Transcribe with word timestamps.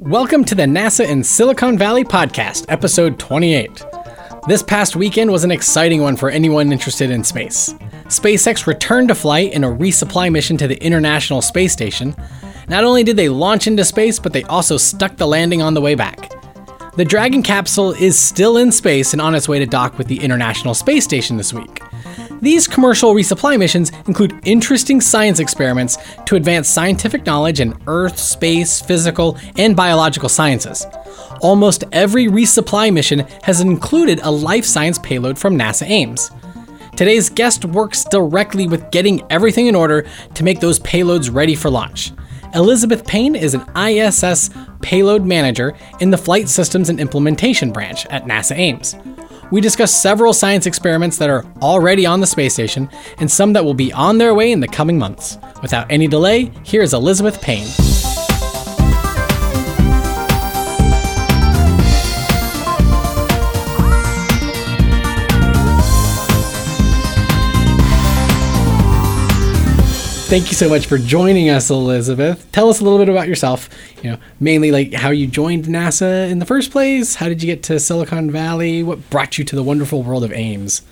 Welcome 0.00 0.44
to 0.44 0.54
the 0.54 0.64
NASA 0.64 1.08
in 1.08 1.24
Silicon 1.24 1.78
Valley 1.78 2.04
podcast, 2.04 2.66
episode 2.68 3.18
28. 3.18 3.82
This 4.46 4.62
past 4.62 4.94
weekend 4.94 5.30
was 5.30 5.42
an 5.42 5.50
exciting 5.50 6.02
one 6.02 6.16
for 6.16 6.28
anyone 6.28 6.70
interested 6.70 7.10
in 7.10 7.24
space. 7.24 7.72
SpaceX 8.04 8.66
returned 8.66 9.08
to 9.08 9.14
flight 9.14 9.52
in 9.52 9.64
a 9.64 9.68
resupply 9.68 10.30
mission 10.30 10.56
to 10.58 10.68
the 10.68 10.82
International 10.84 11.40
Space 11.40 11.72
Station. 11.72 12.14
Not 12.68 12.84
only 12.84 13.04
did 13.04 13.16
they 13.16 13.28
launch 13.28 13.66
into 13.66 13.84
space, 13.84 14.18
but 14.18 14.32
they 14.32 14.44
also 14.44 14.76
stuck 14.76 15.16
the 15.16 15.26
landing 15.26 15.62
on 15.62 15.74
the 15.74 15.80
way 15.80 15.94
back. 15.94 16.30
The 16.96 17.04
Dragon 17.04 17.42
capsule 17.42 17.92
is 17.92 18.18
still 18.18 18.58
in 18.58 18.72
space 18.72 19.12
and 19.12 19.22
on 19.22 19.34
its 19.34 19.48
way 19.48 19.58
to 19.58 19.66
dock 19.66 19.98
with 19.98 20.08
the 20.08 20.20
International 20.20 20.74
Space 20.74 21.04
Station 21.04 21.36
this 21.36 21.54
week. 21.54 21.80
These 22.40 22.68
commercial 22.68 23.14
resupply 23.14 23.58
missions 23.58 23.92
include 24.06 24.38
interesting 24.44 25.00
science 25.00 25.40
experiments 25.40 25.96
to 26.26 26.36
advance 26.36 26.68
scientific 26.68 27.24
knowledge 27.24 27.60
in 27.60 27.78
Earth, 27.86 28.18
space, 28.18 28.80
physical, 28.80 29.38
and 29.56 29.74
biological 29.74 30.28
sciences. 30.28 30.86
Almost 31.40 31.84
every 31.92 32.26
resupply 32.26 32.92
mission 32.92 33.20
has 33.42 33.60
included 33.60 34.20
a 34.22 34.30
life 34.30 34.64
science 34.64 34.98
payload 34.98 35.38
from 35.38 35.58
NASA 35.58 35.86
Ames. 35.88 36.30
Today's 36.96 37.28
guest 37.28 37.64
works 37.64 38.04
directly 38.04 38.66
with 38.66 38.90
getting 38.90 39.22
everything 39.30 39.66
in 39.66 39.74
order 39.74 40.06
to 40.34 40.44
make 40.44 40.60
those 40.60 40.78
payloads 40.80 41.32
ready 41.32 41.54
for 41.54 41.70
launch. 41.70 42.12
Elizabeth 42.54 43.06
Pane 43.06 43.34
is 43.34 43.54
an 43.54 43.64
ISS 43.76 44.50
payload 44.80 45.24
manager 45.26 45.76
in 46.00 46.10
the 46.10 46.16
Flight 46.16 46.48
Systems 46.48 46.88
and 46.88 47.00
Implementation 47.00 47.70
branch 47.70 48.06
at 48.06 48.24
NASA 48.24 48.56
Ames. 48.56 48.94
We 49.52 49.60
discuss 49.60 49.94
several 49.94 50.32
science 50.32 50.66
experiments 50.66 51.18
that 51.18 51.30
are 51.30 51.44
already 51.62 52.04
on 52.04 52.20
the 52.20 52.26
space 52.26 52.54
station 52.54 52.90
and 53.18 53.30
some 53.30 53.52
that 53.52 53.64
will 53.64 53.74
be 53.74 53.92
on 53.92 54.18
their 54.18 54.34
way 54.34 54.50
in 54.50 54.60
the 54.60 54.68
coming 54.68 54.98
months. 54.98 55.38
Without 55.62 55.90
any 55.90 56.08
delay, 56.08 56.50
here 56.64 56.82
is 56.82 56.94
Elizabeth 56.94 57.40
Pane. 57.40 57.85
Thank 70.26 70.48
you 70.48 70.54
so 70.54 70.68
much 70.68 70.86
for 70.86 70.98
joining 70.98 71.50
us, 71.50 71.70
Elizabeth. 71.70 72.50
Tell 72.50 72.68
us 72.68 72.80
a 72.80 72.84
little 72.84 72.98
bit 72.98 73.08
about 73.08 73.28
yourself. 73.28 73.68
You 74.02 74.10
know, 74.10 74.18
mainly 74.40 74.72
like 74.72 74.92
how 74.92 75.10
you 75.10 75.28
joined 75.28 75.66
NASA 75.66 76.28
in 76.28 76.40
the 76.40 76.44
first 76.44 76.72
place. 76.72 77.14
How 77.14 77.28
did 77.28 77.44
you 77.44 77.46
get 77.46 77.62
to 77.64 77.78
Silicon 77.78 78.32
Valley? 78.32 78.82
What 78.82 79.08
brought 79.08 79.38
you 79.38 79.44
to 79.44 79.54
the 79.54 79.62
wonderful 79.62 80.02
world 80.02 80.24
of 80.24 80.32
Ames? 80.32 80.82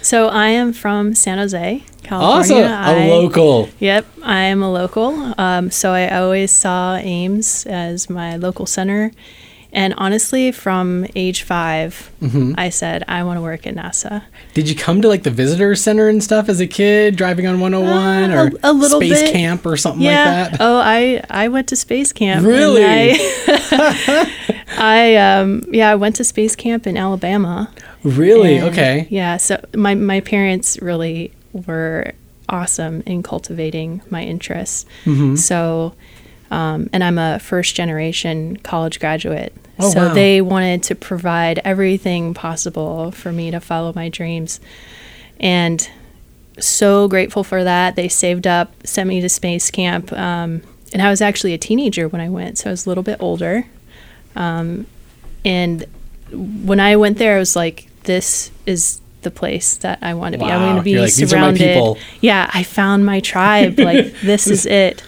So 0.00 0.28
I 0.28 0.48
am 0.48 0.72
from 0.72 1.14
San 1.14 1.36
Jose, 1.36 1.84
California. 2.02 2.64
Awesome, 2.64 2.96
a 2.96 3.08
local. 3.10 3.68
Yep, 3.80 4.06
I 4.22 4.40
am 4.44 4.62
a 4.62 4.72
local. 4.72 5.34
Um, 5.38 5.70
so 5.70 5.92
I 5.92 6.16
always 6.16 6.50
saw 6.50 6.96
Ames 6.96 7.66
as 7.66 8.08
my 8.08 8.36
local 8.36 8.64
center, 8.64 9.12
and 9.72 9.94
honestly, 9.96 10.52
from 10.52 11.06
age 11.14 11.42
5 11.42 12.10
Mm-hmm. 12.20 12.52
I 12.58 12.68
said 12.68 13.02
I 13.08 13.22
want 13.24 13.38
to 13.38 13.40
work 13.40 13.66
at 13.66 13.74
NASA. 13.74 14.24
Did 14.52 14.68
you 14.68 14.74
come 14.76 15.00
to 15.00 15.08
like 15.08 15.22
the 15.22 15.30
visitor 15.30 15.74
center 15.74 16.08
and 16.08 16.22
stuff 16.22 16.48
as 16.50 16.60
a 16.60 16.66
kid, 16.66 17.16
driving 17.16 17.46
on 17.46 17.60
101 17.60 18.30
Uh, 18.30 18.34
or 18.36 18.46
a- 18.62 18.70
a 18.70 18.72
little 18.74 19.00
space 19.00 19.22
bit. 19.22 19.32
camp 19.32 19.64
or 19.64 19.76
something 19.78 20.02
yeah. 20.02 20.42
like 20.42 20.50
that? 20.52 20.60
Oh, 20.60 20.78
I 20.84 21.22
I 21.30 21.48
went 21.48 21.68
to 21.68 21.76
space 21.76 22.12
camp. 22.12 22.44
Really? 22.46 22.84
I, 22.84 24.30
I 24.78 25.16
um 25.16 25.62
yeah 25.70 25.90
I 25.90 25.94
went 25.94 26.16
to 26.16 26.24
space 26.24 26.54
camp 26.56 26.86
in 26.86 26.96
Alabama. 26.96 27.72
really? 28.02 28.56
And, 28.58 28.68
Okay. 28.68 29.06
Yeah. 29.10 29.36
So 29.38 29.62
my 29.74 29.94
my 29.94 30.20
parents 30.20 30.78
really 30.82 31.32
were 31.52 32.12
awesome 32.48 33.02
in 33.06 33.22
cultivating 33.22 34.02
my 34.10 34.22
interests. 34.24 34.84
Mm-hmm. 35.04 35.36
So, 35.36 35.94
um, 36.50 36.90
and 36.92 37.04
I'm 37.04 37.18
a 37.18 37.38
first 37.38 37.74
generation 37.74 38.56
college 38.58 39.00
graduate. 39.00 39.54
Oh, 39.78 39.90
so 39.90 40.08
wow. 40.08 40.14
they 40.14 40.40
wanted 40.40 40.82
to 40.84 40.94
provide 40.94 41.60
everything 41.64 42.34
possible 42.34 43.12
for 43.12 43.32
me 43.32 43.50
to 43.50 43.60
follow 43.60 43.92
my 43.94 44.08
dreams. 44.08 44.60
And 45.38 45.88
so 46.58 47.08
grateful 47.08 47.44
for 47.44 47.64
that. 47.64 47.96
They 47.96 48.08
saved 48.08 48.46
up, 48.46 48.72
sent 48.86 49.08
me 49.08 49.20
to 49.20 49.28
space 49.28 49.70
camp. 49.70 50.12
Um, 50.12 50.62
and 50.92 51.00
I 51.00 51.08
was 51.08 51.22
actually 51.22 51.54
a 51.54 51.58
teenager 51.58 52.08
when 52.08 52.20
I 52.20 52.28
went, 52.28 52.58
so 52.58 52.70
I 52.70 52.72
was 52.72 52.84
a 52.84 52.90
little 52.90 53.04
bit 53.04 53.18
older. 53.20 53.66
Um, 54.36 54.86
and 55.44 55.84
when 56.32 56.80
I 56.80 56.96
went 56.96 57.18
there, 57.18 57.36
I 57.36 57.38
was 57.38 57.56
like, 57.56 57.88
this 58.04 58.50
is 58.66 59.00
the 59.22 59.30
place 59.30 59.76
that 59.78 59.98
I 60.02 60.14
want 60.14 60.32
to 60.32 60.38
be. 60.38 60.44
I'm 60.44 60.60
going 60.60 60.76
to 60.76 60.82
be 60.82 60.98
like, 60.98 61.14
"These 61.14 61.32
are 61.32 61.36
my 61.36 61.42
surrounded. 61.42 61.74
people." 61.74 61.98
Yeah, 62.20 62.50
I 62.52 62.62
found 62.62 63.04
my 63.04 63.20
tribe. 63.20 63.78
like, 63.78 64.14
this 64.22 64.46
is 64.46 64.66
it. 64.66 65.02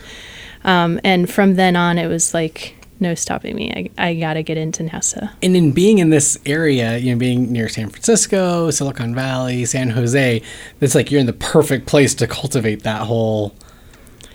Um, 0.64 1.00
and 1.04 1.28
from 1.30 1.54
then 1.54 1.76
on, 1.76 1.98
it 1.98 2.06
was 2.08 2.34
like, 2.34 2.76
no 3.00 3.14
stopping 3.16 3.56
me. 3.56 3.90
I, 3.98 4.08
I 4.10 4.14
got 4.14 4.34
to 4.34 4.42
get 4.44 4.56
into 4.56 4.84
NASA. 4.84 5.32
And 5.42 5.56
in 5.56 5.72
being 5.72 5.98
in 5.98 6.10
this 6.10 6.38
area, 6.46 6.98
you 6.98 7.12
know, 7.12 7.18
being 7.18 7.50
near 7.50 7.68
San 7.68 7.88
Francisco, 7.88 8.70
Silicon 8.70 9.12
Valley, 9.14 9.64
San 9.64 9.90
Jose, 9.90 10.40
it's 10.80 10.94
like 10.94 11.10
you're 11.10 11.20
in 11.20 11.26
the 11.26 11.32
perfect 11.32 11.86
place 11.86 12.14
to 12.14 12.26
cultivate 12.28 12.84
that 12.84 13.02
whole 13.02 13.54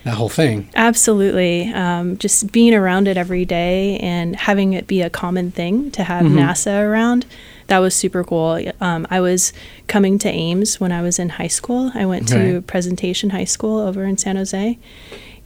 that 0.04 0.14
whole 0.14 0.28
thing. 0.28 0.68
Absolutely. 0.74 1.72
Um, 1.72 2.16
just 2.18 2.52
being 2.52 2.72
around 2.72 3.08
it 3.08 3.16
every 3.16 3.44
day 3.44 3.98
and 3.98 4.36
having 4.36 4.72
it 4.72 4.86
be 4.86 5.02
a 5.02 5.10
common 5.10 5.50
thing 5.50 5.90
to 5.90 6.04
have 6.04 6.24
NASA 6.24 6.82
around, 6.88 7.26
that 7.66 7.78
was 7.78 7.94
super 7.94 8.22
cool. 8.22 8.58
Um, 8.80 9.06
I 9.10 9.20
was 9.20 9.52
coming 9.86 10.18
to 10.20 10.28
Ames 10.28 10.78
when 10.80 10.92
I 10.92 11.02
was 11.02 11.18
in 11.18 11.30
high 11.30 11.48
school. 11.48 11.90
I 11.94 12.06
went 12.06 12.28
to 12.28 12.38
Okay. 12.38 12.60
Presentation 12.66 13.30
High 13.30 13.44
School 13.44 13.80
over 13.80 14.04
in 14.04 14.16
San 14.16 14.36
Jose. 14.36 14.78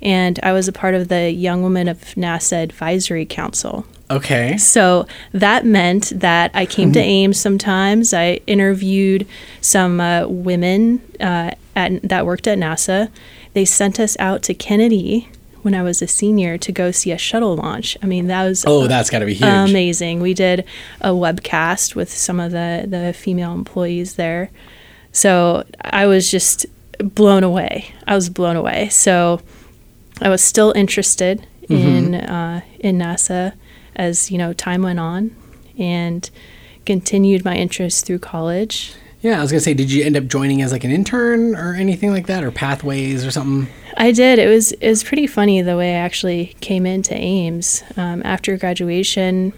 And 0.03 0.39
I 0.43 0.53
was 0.53 0.69
a 0.69 0.73
part 0.73 0.95
of 0.95 1.09
the 1.09 1.31
Young 1.31 1.63
Women 1.63 1.89
of 1.89 1.99
NASA 2.17 2.63
Advisory 2.63 3.25
Council. 3.25 3.87
Okay. 4.11 4.59
So 4.59 5.07
that 5.33 5.65
meant 5.65 6.13
that 6.15 6.51
I 6.55 6.67
came 6.67 6.93
to 6.93 7.01
Ames 7.01 7.41
sometimes. 7.41 8.13
I 8.13 8.41
interviewed 8.47 9.27
some 9.61 10.01
uh, 10.01 10.27
women 10.27 11.01
uh, 11.21 11.53
at, 11.75 12.03
that 12.03 12.27
worked 12.27 12.47
at 12.47 12.59
NASA. 12.59 13.11
They 13.55 13.65
sent 13.65 13.99
us 13.99 14.17
out 14.19 14.43
to 14.45 14.55
Kennedy 14.55 15.29
when 15.63 15.75
I 15.75 15.83
was 15.83 16.03
a 16.03 16.09
senior 16.09 16.59
to 16.59 16.73
go 16.73 16.91
see 16.91 17.13
a 17.13 17.17
shuttle 17.19 17.55
launch. 17.57 17.97
I 18.03 18.07
mean, 18.07 18.27
that 18.27 18.45
was 18.45 18.65
Oh, 18.67 18.87
that's 18.89 19.09
got 19.09 19.21
to 19.21 19.27
be 19.27 19.35
huge. 19.35 19.49
amazing. 19.71 20.21
We 20.21 20.35
did 20.35 20.65
a 21.01 21.11
webcast 21.11 21.95
with 21.95 22.11
some 22.13 22.41
of 22.41 22.51
the, 22.53 22.85
the 22.87 23.13
female 23.13 23.53
employees 23.55 24.17
there. 24.17 24.51
So 25.13 25.65
I 25.81 26.07
was 26.07 26.31
just 26.31 26.67
blown 26.99 27.45
away. 27.45 27.95
I 28.07 28.15
was 28.15 28.29
blown 28.29 28.57
away. 28.57 28.89
So 28.89 29.41
I 30.21 30.29
was 30.29 30.43
still 30.43 30.73
interested 30.77 31.47
in 31.69 32.15
uh, 32.15 32.63
in 32.81 32.99
NASA 32.99 33.55
as 33.97 34.31
you 34.31 34.39
know 34.39 34.53
time 34.53 34.83
went 34.83 34.99
on, 34.99 35.35
and 35.79 36.29
continued 36.87 37.45
my 37.45 37.57
interest 37.57 38.07
through 38.07 38.19
college. 38.19 38.95
Yeah, 39.21 39.39
I 39.39 39.43
was 39.43 39.53
gonna 39.53 39.61
say, 39.61 39.75
did 39.75 39.91
you 39.93 40.05
end 40.05 40.17
up 40.17 40.27
joining 40.27 40.63
as 40.63 40.73
like 40.73 40.83
an 40.85 40.91
intern 40.91 41.55
or 41.55 41.75
anything 41.75 42.11
like 42.11 42.27
that, 42.27 42.43
or 42.43 42.51
pathways 42.51 43.25
or 43.25 43.31
something? 43.31 43.73
I 43.97 44.13
did. 44.13 44.39
It 44.39 44.49
was 44.49 44.73
it 44.73 44.89
was 44.89 45.05
pretty 45.05 45.27
funny 45.27 45.63
the 45.63 45.77
way 45.77 45.95
I 45.95 45.99
actually 45.99 46.57
came 46.61 46.87
into 46.87 47.15
Ames 47.15 47.83
um, 47.97 48.23
after 48.25 48.57
graduation. 48.57 49.53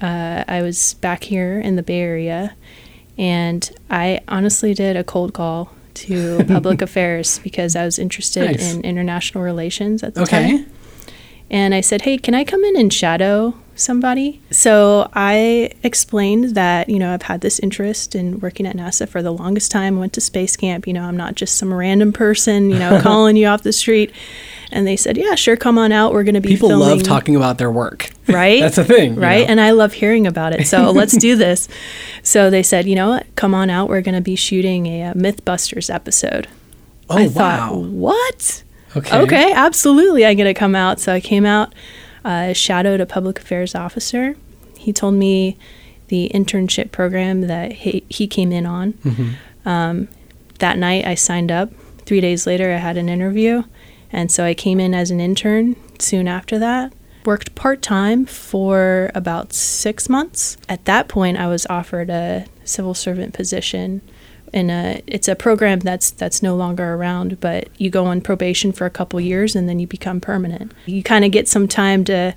Uh, 0.00 0.44
I 0.48 0.62
was 0.62 0.94
back 0.94 1.24
here 1.24 1.60
in 1.60 1.76
the 1.76 1.82
Bay 1.82 2.00
Area, 2.00 2.54
and 3.16 3.70
I 3.88 4.20
honestly 4.26 4.74
did 4.74 4.96
a 4.96 5.04
cold 5.04 5.32
call 5.32 5.72
to 5.94 6.44
public 6.48 6.82
affairs 6.82 7.38
because 7.40 7.76
I 7.76 7.84
was 7.84 7.98
interested 7.98 8.46
Nice. 8.52 8.74
in 8.74 8.82
international 8.82 9.42
relations 9.44 10.02
at 10.02 10.14
the 10.14 10.22
Okay. 10.22 10.58
time. 10.58 10.66
And 11.50 11.74
I 11.74 11.82
said, 11.82 12.02
"Hey, 12.02 12.16
can 12.16 12.34
I 12.34 12.44
come 12.44 12.64
in 12.64 12.76
and 12.76 12.90
shadow 12.90 13.54
somebody?" 13.74 14.40
So 14.50 15.10
I 15.12 15.70
explained 15.82 16.54
that 16.54 16.88
you 16.88 16.98
know 16.98 17.12
I've 17.12 17.22
had 17.22 17.42
this 17.42 17.58
interest 17.58 18.14
in 18.14 18.40
working 18.40 18.66
at 18.66 18.74
NASA 18.74 19.06
for 19.06 19.20
the 19.22 19.32
longest 19.32 19.70
time. 19.70 19.98
Went 19.98 20.14
to 20.14 20.20
space 20.22 20.56
camp. 20.56 20.86
You 20.86 20.94
know, 20.94 21.02
I'm 21.02 21.16
not 21.16 21.34
just 21.34 21.56
some 21.56 21.72
random 21.74 22.10
person. 22.12 22.70
You 22.70 22.78
know, 22.78 22.98
calling 23.02 23.36
you 23.36 23.48
off 23.48 23.62
the 23.64 23.72
street. 23.72 24.12
And 24.72 24.86
they 24.86 24.96
said, 24.96 25.16
"Yeah, 25.16 25.34
sure, 25.34 25.56
come 25.56 25.78
on 25.78 25.92
out. 25.92 26.12
We're 26.12 26.24
going 26.24 26.34
to 26.34 26.40
be 26.40 26.50
People 26.50 26.68
filming." 26.68 26.88
love 26.88 27.02
talking 27.02 27.36
about 27.36 27.58
their 27.58 27.70
work. 27.70 28.10
right? 28.28 28.60
That's 28.60 28.78
a 28.78 28.84
thing, 28.84 29.14
you 29.14 29.20
right? 29.20 29.46
know? 29.46 29.50
And 29.52 29.60
I 29.60 29.72
love 29.72 29.92
hearing 29.92 30.26
about 30.26 30.54
it. 30.54 30.66
So 30.66 30.90
let's 30.92 31.16
do 31.16 31.36
this. 31.36 31.68
So 32.22 32.50
they 32.50 32.62
said, 32.62 32.86
you 32.86 32.94
know 32.94 33.08
what? 33.10 33.26
Come 33.36 33.54
on 33.54 33.70
out. 33.70 33.88
We're 33.88 34.00
going 34.00 34.14
to 34.14 34.20
be 34.20 34.36
shooting 34.36 34.86
a, 34.86 35.02
uh 35.04 35.14
MythBusters 35.14 35.92
episode. 35.92 36.48
Oh 37.10 37.18
I 37.18 37.26
wow. 37.26 37.30
thought, 37.30 37.78
what? 37.78 38.62
okay. 38.96 39.18
Okay, 39.22 39.52
absolutely. 39.52 40.24
I'm 40.24 40.36
going 40.36 40.52
to 40.52 40.58
come 40.58 40.74
out. 40.74 41.00
So 41.00 41.12
I 41.12 41.20
came 41.20 41.44
out, 41.44 41.74
uh, 42.24 42.52
shadowed 42.52 43.00
a 43.00 43.06
public 43.06 43.38
affairs 43.40 43.74
officer. 43.74 44.36
He 44.78 44.92
told 44.92 45.14
me 45.14 45.56
the 46.08 46.30
internship 46.34 46.92
program 46.92 47.42
that 47.42 47.72
he, 47.72 48.04
he 48.08 48.26
came 48.26 48.52
in 48.52 48.66
on. 48.66 48.92
Mm-hmm. 48.94 49.68
Um, 49.68 50.08
that 50.58 50.78
night, 50.78 51.04
I 51.04 51.14
signed 51.14 51.50
up. 51.50 51.70
Three 52.04 52.20
days 52.20 52.46
later, 52.46 52.72
I 52.72 52.76
had 52.76 52.96
an 52.96 53.08
interview. 53.08 53.62
And 54.12 54.30
so 54.30 54.44
I 54.44 54.54
came 54.54 54.78
in 54.78 54.94
as 54.94 55.10
an 55.10 55.20
intern 55.20 55.76
soon 55.98 56.28
after 56.28 56.58
that. 56.58 56.92
Worked 57.24 57.54
part 57.54 57.82
time 57.82 58.26
for 58.26 59.10
about 59.14 59.52
six 59.52 60.08
months. 60.08 60.56
At 60.68 60.84
that 60.86 61.08
point, 61.08 61.38
I 61.38 61.46
was 61.46 61.66
offered 61.70 62.10
a 62.10 62.46
civil 62.64 62.94
servant 62.94 63.32
position 63.32 64.02
in 64.52 64.70
a 64.70 65.02
it's 65.06 65.28
a 65.28 65.34
program 65.34 65.78
that's 65.80 66.10
that's 66.10 66.42
no 66.42 66.54
longer 66.54 66.94
around 66.94 67.40
but 67.40 67.68
you 67.78 67.88
go 67.88 68.04
on 68.04 68.20
probation 68.20 68.70
for 68.70 68.84
a 68.84 68.90
couple 68.90 69.18
years 69.18 69.56
and 69.56 69.68
then 69.68 69.78
you 69.78 69.86
become 69.86 70.20
permanent 70.20 70.72
you 70.84 71.02
kind 71.02 71.24
of 71.24 71.30
get 71.30 71.48
some 71.48 71.66
time 71.66 72.04
to 72.04 72.34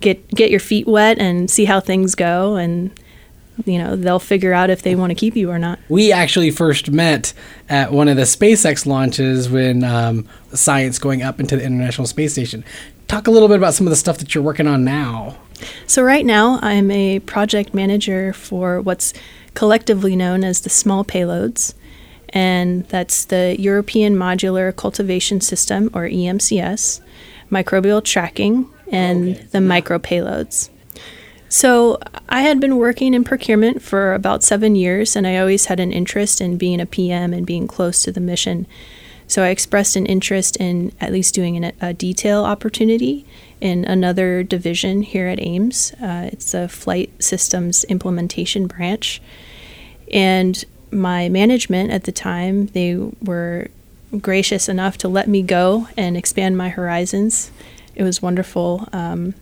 get 0.00 0.26
get 0.28 0.50
your 0.50 0.60
feet 0.60 0.86
wet 0.86 1.18
and 1.18 1.50
see 1.50 1.66
how 1.66 1.78
things 1.78 2.14
go 2.14 2.56
and 2.56 2.98
you 3.66 3.78
know 3.78 3.96
they'll 3.96 4.18
figure 4.20 4.52
out 4.52 4.70
if 4.70 4.82
they 4.82 4.94
want 4.94 5.10
to 5.10 5.14
keep 5.14 5.34
you 5.36 5.50
or 5.50 5.58
not 5.58 5.78
We 5.88 6.12
actually 6.12 6.50
first 6.50 6.90
met 6.90 7.32
at 7.68 7.92
one 7.92 8.08
of 8.08 8.16
the 8.16 8.22
SpaceX 8.22 8.86
launches 8.86 9.48
when 9.50 9.82
um, 9.84 10.28
science 10.52 10.98
going 10.98 11.22
up 11.22 11.40
into 11.40 11.56
the 11.56 11.64
International 11.64 12.06
Space 12.06 12.32
Station. 12.32 12.64
Talk 13.08 13.26
a 13.26 13.30
little 13.30 13.48
bit 13.48 13.56
about 13.56 13.74
some 13.74 13.86
of 13.86 13.90
the 13.90 13.96
stuff 13.96 14.18
that 14.18 14.34
you're 14.34 14.44
working 14.44 14.66
on 14.66 14.84
now. 14.84 15.36
So, 15.86 16.02
right 16.02 16.24
now, 16.26 16.58
I'm 16.62 16.90
a 16.90 17.18
project 17.20 17.72
manager 17.74 18.32
for 18.32 18.80
what's 18.80 19.12
collectively 19.54 20.14
known 20.14 20.44
as 20.44 20.60
the 20.60 20.68
small 20.70 21.04
payloads, 21.04 21.74
and 22.28 22.84
that's 22.88 23.24
the 23.24 23.56
European 23.58 24.14
Modular 24.14 24.76
Cultivation 24.76 25.40
System, 25.40 25.90
or 25.94 26.02
EMCS, 26.08 27.00
microbial 27.50 28.04
tracking, 28.04 28.68
and 28.92 29.30
Okay. 29.36 29.46
the 29.50 29.60
micro 29.60 29.98
payloads. 29.98 30.68
So, 31.48 31.98
I 32.28 32.42
had 32.42 32.60
been 32.60 32.76
working 32.76 33.14
in 33.14 33.24
procurement 33.24 33.80
for 33.80 34.12
about 34.12 34.42
seven 34.42 34.76
years, 34.76 35.16
and 35.16 35.26
I 35.26 35.38
always 35.38 35.66
had 35.66 35.80
an 35.80 35.92
interest 35.92 36.42
in 36.42 36.58
being 36.58 36.78
a 36.78 36.86
PM 36.86 37.32
and 37.32 37.46
being 37.46 37.66
close 37.66 38.02
to 38.02 38.12
the 38.12 38.20
mission. 38.20 38.66
So, 39.26 39.42
I 39.42 39.48
expressed 39.48 39.96
an 39.96 40.04
interest 40.04 40.56
in 40.56 40.92
at 41.00 41.10
least 41.10 41.34
doing 41.34 41.64
an, 41.64 41.72
a 41.80 41.94
detail 41.94 42.44
opportunity 42.44 43.24
in 43.62 43.86
another 43.86 44.42
division 44.42 45.02
here 45.02 45.26
at 45.26 45.40
Ames. 45.40 45.94
Uh, 45.94 46.28
it's 46.32 46.52
the 46.52 46.68
Flight 46.68 47.10
Systems 47.18 47.84
Implementation 47.84 48.66
Branch. 48.66 49.20
And 50.12 50.64
my 50.90 51.28
management 51.28 51.90
at 51.90 52.04
the 52.04 52.12
time, 52.12 52.66
they 52.68 52.94
were 53.22 53.68
gracious 54.20 54.68
enough 54.68 54.98
to 54.98 55.08
let 55.08 55.28
me 55.28 55.42
go 55.42 55.88
and 55.96 56.16
expand 56.16 56.56
my 56.56 56.68
horizons. 56.68 57.50
It 57.94 58.02
was 58.02 58.22
wonderful. 58.22 58.88
Um, 58.92 59.34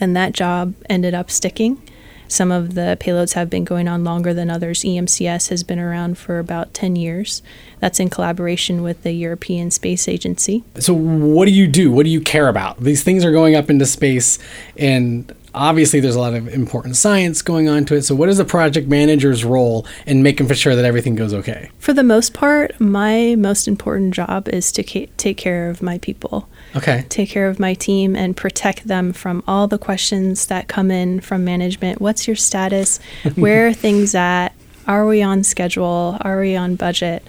and 0.00 0.16
that 0.16 0.32
job 0.32 0.74
ended 0.88 1.14
up 1.14 1.30
sticking. 1.30 1.80
Some 2.26 2.50
of 2.50 2.74
the 2.74 2.96
payloads 3.00 3.34
have 3.34 3.50
been 3.50 3.64
going 3.64 3.86
on 3.86 4.02
longer 4.02 4.32
than 4.32 4.50
others. 4.50 4.82
EMCS 4.82 5.50
has 5.50 5.62
been 5.62 5.78
around 5.78 6.16
for 6.18 6.38
about 6.38 6.72
10 6.72 6.96
years. 6.96 7.42
That's 7.80 8.00
in 8.00 8.08
collaboration 8.08 8.82
with 8.82 9.02
the 9.02 9.12
European 9.12 9.70
Space 9.70 10.08
Agency. 10.08 10.64
So, 10.78 10.94
what 10.94 11.44
do 11.44 11.52
you 11.52 11.66
do? 11.66 11.92
What 11.92 12.04
do 12.04 12.10
you 12.10 12.20
care 12.20 12.48
about? 12.48 12.80
These 12.80 13.02
things 13.02 13.24
are 13.24 13.32
going 13.32 13.54
up 13.54 13.68
into 13.68 13.86
space, 13.86 14.38
and 14.76 15.32
obviously, 15.54 16.00
there's 16.00 16.16
a 16.16 16.20
lot 16.20 16.34
of 16.34 16.48
important 16.48 16.96
science 16.96 17.42
going 17.42 17.68
on 17.68 17.84
to 17.86 17.94
it. 17.94 18.02
So, 18.02 18.14
what 18.14 18.28
is 18.28 18.38
the 18.38 18.44
project 18.44 18.88
manager's 18.88 19.44
role 19.44 19.86
in 20.06 20.22
making 20.22 20.48
for 20.48 20.54
sure 20.54 20.74
that 20.76 20.84
everything 20.84 21.14
goes 21.14 21.32
okay? 21.32 21.70
For 21.78 21.92
the 21.92 22.02
most 22.02 22.34
part, 22.34 22.78
my 22.80 23.34
most 23.36 23.68
important 23.68 24.14
job 24.14 24.48
is 24.48 24.72
to 24.72 24.82
ca- 24.82 25.08
take 25.16 25.36
care 25.36 25.70
of 25.70 25.82
my 25.82 25.98
people. 25.98 26.48
Okay. 26.76 27.06
take 27.08 27.28
care 27.28 27.46
of 27.46 27.60
my 27.60 27.72
team 27.72 28.16
and 28.16 28.36
protect 28.36 28.88
them 28.88 29.12
from 29.12 29.44
all 29.46 29.68
the 29.68 29.78
questions 29.78 30.46
that 30.46 30.66
come 30.66 30.90
in 30.90 31.20
from 31.20 31.44
management. 31.44 32.00
What's 32.00 32.26
your 32.26 32.34
status? 32.34 32.98
Where 33.36 33.68
are 33.68 33.72
things 33.72 34.14
at? 34.16 34.48
Are 34.88 35.06
we 35.06 35.22
on 35.22 35.44
schedule? 35.44 36.18
Are 36.22 36.40
we 36.40 36.56
on 36.56 36.74
budget? 36.74 37.24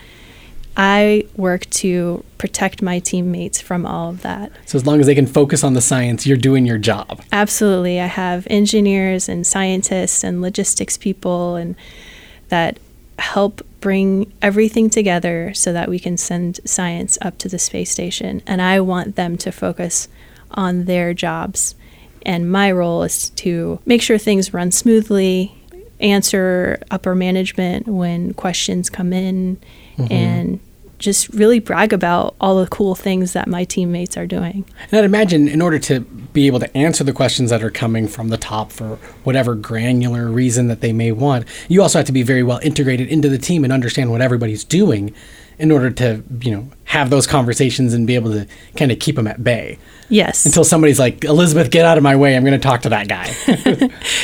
I 0.77 1.25
work 1.35 1.69
to 1.71 2.23
protect 2.37 2.81
my 2.81 2.99
teammates 2.99 3.61
from 3.61 3.85
all 3.85 4.09
of 4.09 4.21
that. 4.23 4.51
So, 4.65 4.77
as 4.77 4.85
long 4.85 4.99
as 4.99 5.05
they 5.05 5.15
can 5.15 5.25
focus 5.25 5.63
on 5.63 5.73
the 5.73 5.81
science, 5.81 6.27
you're 6.27 6.37
doing 6.37 6.65
your 6.65 6.77
job. 6.77 7.21
Absolutely. 7.31 7.99
I 7.99 8.07
have 8.07 8.45
engineers 8.49 9.29
and 9.29 9.47
scientists 9.47 10.23
and 10.23 10.41
logistics 10.41 10.97
people 10.97 11.55
and 11.55 11.75
that 12.49 12.79
help 13.19 13.61
bring 13.79 14.31
everything 14.41 14.89
together 14.89 15.53
so 15.53 15.71
that 15.71 15.89
we 15.89 15.99
can 15.99 16.17
send 16.17 16.59
science 16.65 17.17
up 17.21 17.37
to 17.37 17.47
the 17.47 17.59
space 17.59 17.91
station. 17.91 18.41
And 18.45 18.61
I 18.61 18.79
want 18.81 19.15
them 19.15 19.37
to 19.37 19.51
focus 19.51 20.07
on 20.51 20.85
their 20.85 21.13
jobs. 21.13 21.75
And 22.25 22.51
my 22.51 22.71
role 22.71 23.03
is 23.03 23.29
to 23.31 23.79
make 23.85 24.01
sure 24.01 24.17
things 24.17 24.53
run 24.53 24.71
smoothly, 24.71 25.55
answer 25.99 26.81
upper 26.91 27.15
management 27.15 27.87
when 27.87 28.33
questions 28.33 28.89
come 28.89 29.13
in, 29.13 29.57
Mm-hmm. 29.97 30.11
and 30.11 30.59
just 30.97 31.29
really 31.29 31.59
brag 31.59 31.93
about 31.93 32.35
all 32.39 32.59
the 32.59 32.67
cool 32.67 32.95
things 32.95 33.33
that 33.33 33.47
my 33.47 33.63
teammates 33.63 34.17
are 34.17 34.25
doing. 34.25 34.65
And 34.89 34.99
I'd 34.99 35.05
imagine 35.05 35.47
in 35.47 35.61
order 35.61 35.77
to 35.79 35.99
be 35.99 36.47
able 36.47 36.59
to 36.59 36.77
answer 36.77 37.03
the 37.03 37.13
questions 37.13 37.49
that 37.49 37.63
are 37.63 37.69
coming 37.69 38.07
from 38.07 38.29
the 38.29 38.37
top 38.37 38.71
for 38.71 38.95
whatever 39.23 39.55
granular 39.55 40.27
reason 40.27 40.67
that 40.67 40.81
they 40.81 40.93
may 40.93 41.11
want, 41.11 41.45
you 41.67 41.81
also 41.81 41.99
have 41.99 42.05
to 42.07 42.13
be 42.13 42.23
very 42.23 42.43
well 42.43 42.59
integrated 42.63 43.09
into 43.09 43.29
the 43.29 43.37
team 43.37 43.63
and 43.63 43.73
understand 43.73 44.11
what 44.11 44.21
everybody's 44.21 44.63
doing 44.63 45.13
in 45.57 45.71
order 45.71 45.89
to, 45.89 46.23
you 46.41 46.51
know, 46.51 46.67
have 46.85 47.09
those 47.09 47.25
conversations 47.27 47.93
and 47.93 48.05
be 48.07 48.15
able 48.15 48.31
to 48.31 48.47
kind 48.77 48.91
of 48.91 48.99
keep 48.99 49.15
them 49.15 49.27
at 49.27 49.43
bay 49.43 49.77
Yes. 50.09 50.45
until 50.45 50.63
somebody's 50.63 50.99
like, 50.99 51.23
Elizabeth, 51.23 51.71
get 51.71 51.83
out 51.85 51.97
of 51.97 52.03
my 52.03 52.15
way. 52.15 52.35
I'm 52.35 52.43
going 52.43 52.59
to 52.59 52.63
talk 52.67 52.81
to 52.83 52.89
that 52.89 53.07
guy. 53.07 53.33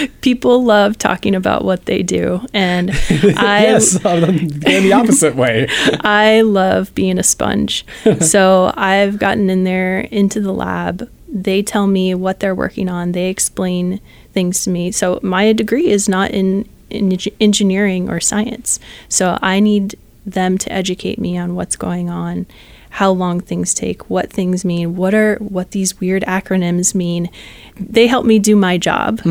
people 0.22 0.64
love 0.64 0.98
talking 0.98 1.36
about 1.36 1.64
what 1.66 1.86
they 1.86 2.04
do 2.04 2.46
and 2.54 2.92
I 3.10 3.64
yes, 3.64 3.96
in 3.96 4.50
the 4.84 4.94
opposite 4.94 5.36
way. 5.36 5.68
I 6.02 6.42
love 6.42 6.94
being 6.96 7.18
a 7.18 7.24
sponge. 7.24 7.86
so 8.20 8.74
I've 8.78 9.18
gotten 9.20 9.50
in 9.50 9.64
there 9.64 10.02
into 10.02 10.40
the 10.40 10.54
lab. 10.54 11.10
They 11.28 11.64
tell 11.64 11.88
me 11.88 12.14
what 12.14 12.40
they're 12.40 12.56
working 12.56 12.90
on. 12.90 13.14
They 13.14 13.30
explain 13.30 14.00
things 14.34 14.64
to 14.66 14.70
me. 14.70 14.92
So 14.92 15.20
my 15.24 15.54
degree 15.54 15.88
is 15.88 16.08
not 16.10 16.32
in, 16.32 16.68
in 16.90 17.18
engineering 17.40 18.10
or 18.10 18.20
science. 18.20 18.80
So 19.10 19.38
I 19.42 19.60
need 19.60 19.96
them 20.26 20.58
to 20.58 20.72
educate 20.72 21.20
me 21.20 21.38
on 21.38 21.56
what's 21.56 21.76
going 21.76 22.10
on, 22.10 22.46
how 22.92 23.12
long 23.12 23.40
things 23.40 23.74
take, 23.74 24.10
what 24.10 24.30
things 24.30 24.66
mean, 24.66 24.96
what 24.96 25.14
are 25.14 25.38
what 25.38 25.72
these 25.72 26.00
weird 26.00 26.24
acronyms 26.24 26.94
mean. 26.94 27.30
They 27.80 28.08
help 28.08 28.26
me 28.26 28.38
do 28.38 28.56
my 28.56 28.78
job, 28.78 29.22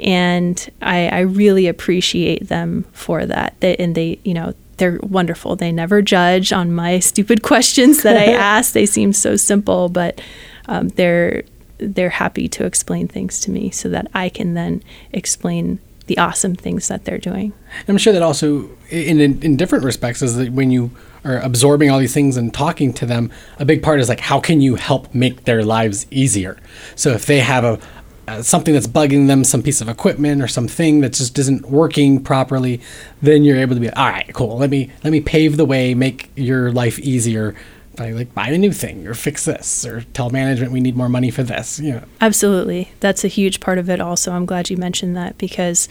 and 0.00 0.70
I, 0.80 1.08
I 1.08 1.20
really 1.20 1.66
appreciate 1.68 2.48
them 2.48 2.84
for 2.92 3.26
that. 3.26 3.54
They, 3.60 3.76
and 3.76 3.94
they, 3.94 4.18
you 4.24 4.34
know, 4.34 4.54
they're 4.78 4.98
wonderful. 5.02 5.56
They 5.56 5.72
never 5.72 6.02
judge 6.02 6.52
on 6.52 6.72
my 6.72 6.98
stupid 7.10 7.42
questions 7.42 8.02
that 8.02 8.16
I 8.16 8.32
ask. 8.32 8.72
They 8.72 8.86
seem 8.86 9.12
so 9.12 9.36
simple, 9.36 9.88
but 9.88 10.20
um, 10.66 10.88
they're 10.88 11.44
they're 11.78 12.10
happy 12.10 12.48
to 12.48 12.64
explain 12.64 13.08
things 13.08 13.40
to 13.40 13.50
me 13.50 13.70
so 13.70 13.88
that 13.88 14.08
I 14.14 14.28
can 14.28 14.54
then 14.54 14.82
explain 15.12 15.80
the 16.06 16.18
awesome 16.18 16.54
things 16.54 16.88
that 16.88 17.04
they're 17.04 17.18
doing. 17.18 17.52
I'm 17.88 17.98
sure 17.98 18.12
that 18.12 18.22
also, 18.22 18.70
in, 18.90 19.20
in 19.20 19.42
in 19.42 19.56
different 19.56 19.84
respects, 19.84 20.22
is 20.22 20.36
that 20.36 20.52
when 20.52 20.70
you 20.70 20.90
are 21.24 21.38
absorbing 21.38 21.90
all 21.90 21.98
these 21.98 22.14
things 22.14 22.36
and 22.36 22.52
talking 22.52 22.92
to 22.94 23.06
them, 23.06 23.30
a 23.58 23.64
big 23.64 23.82
part 23.82 24.00
is 24.00 24.08
like, 24.08 24.20
how 24.20 24.40
can 24.40 24.60
you 24.60 24.74
help 24.74 25.14
make 25.14 25.44
their 25.44 25.62
lives 25.64 26.06
easier? 26.10 26.58
So 26.96 27.10
if 27.10 27.26
they 27.26 27.40
have 27.40 27.64
a 27.64 27.78
uh, 28.28 28.40
something 28.40 28.72
that's 28.72 28.86
bugging 28.86 29.26
them, 29.26 29.42
some 29.42 29.62
piece 29.62 29.80
of 29.80 29.88
equipment 29.88 30.40
or 30.40 30.46
something 30.46 31.00
that 31.00 31.12
just 31.12 31.36
isn't 31.38 31.68
working 31.68 32.22
properly, 32.22 32.80
then 33.20 33.42
you're 33.42 33.58
able 33.58 33.74
to 33.74 33.80
be, 33.80 33.90
all 33.90 34.08
right, 34.08 34.32
cool. 34.32 34.58
Let 34.58 34.70
me 34.70 34.92
let 35.02 35.10
me 35.10 35.20
pave 35.20 35.56
the 35.56 35.64
way, 35.64 35.94
make 35.94 36.30
your 36.36 36.70
life 36.70 36.98
easier 37.00 37.54
by 37.96 38.10
like 38.10 38.34
buy 38.34 38.48
a 38.48 38.58
new 38.58 38.72
thing 38.72 39.06
or 39.06 39.14
fix 39.14 39.44
this 39.44 39.84
or 39.84 40.02
tell 40.14 40.30
management 40.30 40.72
we 40.72 40.80
need 40.80 40.96
more 40.96 41.08
money 41.08 41.30
for 41.30 41.42
this. 41.42 41.78
You 41.78 41.92
know, 41.92 42.02
Absolutely. 42.20 42.92
That's 43.00 43.24
a 43.24 43.28
huge 43.28 43.60
part 43.60 43.78
of 43.78 43.90
it 43.90 44.00
also. 44.00 44.32
I'm 44.32 44.46
glad 44.46 44.70
you 44.70 44.76
mentioned 44.76 45.16
that 45.16 45.38
because 45.38 45.88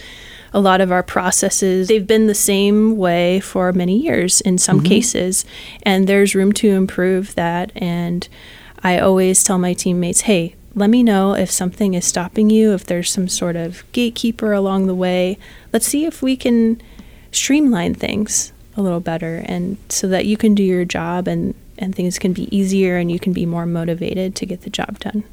a 0.53 0.59
lot 0.59 0.81
of 0.81 0.91
our 0.91 1.03
processes 1.03 1.87
they've 1.87 2.07
been 2.07 2.27
the 2.27 2.35
same 2.35 2.97
way 2.97 3.39
for 3.39 3.71
many 3.71 3.97
years 3.97 4.41
in 4.41 4.57
some 4.57 4.79
mm-hmm. 4.79 4.87
cases 4.87 5.45
and 5.83 6.07
there's 6.07 6.35
room 6.35 6.51
to 6.53 6.69
improve 6.71 7.35
that 7.35 7.71
and 7.75 8.27
I 8.83 8.97
always 8.97 9.43
tell 9.43 9.59
my 9.59 9.73
teammates, 9.73 10.21
"Hey, 10.21 10.55
let 10.73 10.89
me 10.89 11.03
know 11.03 11.33
if 11.33 11.51
something 11.51 11.93
is 11.93 12.05
stopping 12.05 12.49
you, 12.49 12.73
if 12.73 12.85
there's 12.85 13.11
some 13.11 13.27
sort 13.27 13.55
of 13.55 13.83
gatekeeper 13.91 14.53
along 14.53 14.87
the 14.87 14.95
way. 14.95 15.37
Let's 15.73 15.87
see 15.87 16.05
if 16.05 16.21
we 16.21 16.37
can 16.37 16.81
streamline 17.31 17.93
things 17.93 18.53
a 18.77 18.81
little 18.81 18.99
better 18.99 19.43
and 19.45 19.77
so 19.89 20.07
that 20.07 20.25
you 20.25 20.37
can 20.37 20.55
do 20.55 20.63
your 20.63 20.85
job 20.85 21.27
and 21.27 21.53
and 21.81 21.95
things 21.95 22.19
can 22.19 22.31
be 22.31 22.55
easier 22.55 22.97
and 22.97 23.11
you 23.11 23.19
can 23.19 23.33
be 23.33 23.45
more 23.45 23.65
motivated 23.65 24.35
to 24.35 24.45
get 24.45 24.61
the 24.61 24.69
job 24.69 24.99
done. 24.99 25.23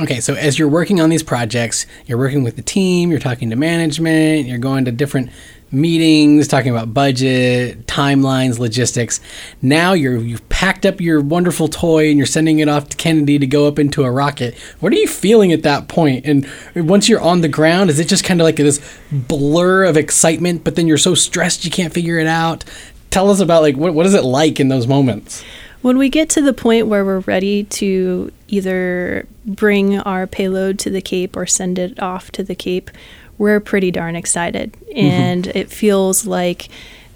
Okay, 0.00 0.20
so 0.20 0.34
as 0.34 0.58
you're 0.58 0.68
working 0.68 1.00
on 1.00 1.10
these 1.10 1.22
projects, 1.22 1.86
you're 2.06 2.18
working 2.18 2.42
with 2.42 2.56
the 2.56 2.62
team, 2.62 3.10
you're 3.10 3.20
talking 3.20 3.50
to 3.50 3.56
management, 3.56 4.46
you're 4.46 4.58
going 4.58 4.84
to 4.86 4.92
different 4.92 5.30
meetings, 5.72 6.46
talking 6.46 6.70
about 6.70 6.92
budget, 6.92 7.86
timelines, 7.86 8.58
logistics. 8.58 9.20
Now 9.62 9.94
you're 9.94 10.18
you've 10.18 10.46
packed 10.50 10.84
up 10.84 11.00
your 11.00 11.20
wonderful 11.20 11.68
toy 11.68 12.08
and 12.08 12.18
you're 12.18 12.26
sending 12.26 12.58
it 12.58 12.68
off 12.68 12.90
to 12.90 12.96
Kennedy 12.96 13.38
to 13.38 13.46
go 13.46 13.66
up 13.66 13.78
into 13.78 14.04
a 14.04 14.10
rocket. 14.10 14.56
What 14.80 14.92
are 14.92 14.96
you 14.96 15.08
feeling 15.08 15.52
at 15.52 15.62
that 15.62 15.88
point? 15.88 16.26
And 16.26 16.46
once 16.76 17.08
you're 17.08 17.20
on 17.20 17.40
the 17.40 17.48
ground, 17.48 17.88
is 17.90 17.98
it 17.98 18.08
just 18.08 18.24
kind 18.24 18.40
of 18.40 18.44
like 18.44 18.56
this 18.56 18.80
blur 19.10 19.84
of 19.84 19.96
excitement, 19.96 20.62
but 20.62 20.76
then 20.76 20.86
you're 20.86 20.98
so 20.98 21.14
stressed 21.14 21.64
you 21.64 21.70
can't 21.70 21.92
figure 21.92 22.18
it 22.18 22.26
out? 22.26 22.64
Tell 23.10 23.30
us 23.30 23.40
about 23.40 23.62
like 23.62 23.76
what 23.76 23.94
what 23.94 24.06
is 24.06 24.14
it 24.14 24.24
like 24.24 24.60
in 24.60 24.68
those 24.68 24.86
moments? 24.86 25.42
When 25.82 25.98
we 25.98 26.08
get 26.08 26.30
to 26.30 26.40
the 26.40 26.52
point 26.52 26.86
where 26.86 27.04
we're 27.04 27.20
ready 27.20 27.64
to 27.64 28.32
either 28.48 29.26
bring 29.44 29.98
our 29.98 30.26
payload 30.26 30.78
to 30.80 30.90
the 30.90 31.02
Cape 31.02 31.36
or 31.36 31.44
send 31.44 31.78
it 31.78 32.00
off 32.00 32.30
to 32.32 32.44
the 32.44 32.54
Cape, 32.54 32.90
we're 33.36 33.58
pretty 33.60 33.90
darn 33.90 34.14
excited. 34.14 34.76
And 34.94 35.48
it 35.48 35.70
feels 35.70 36.24
like 36.24 36.68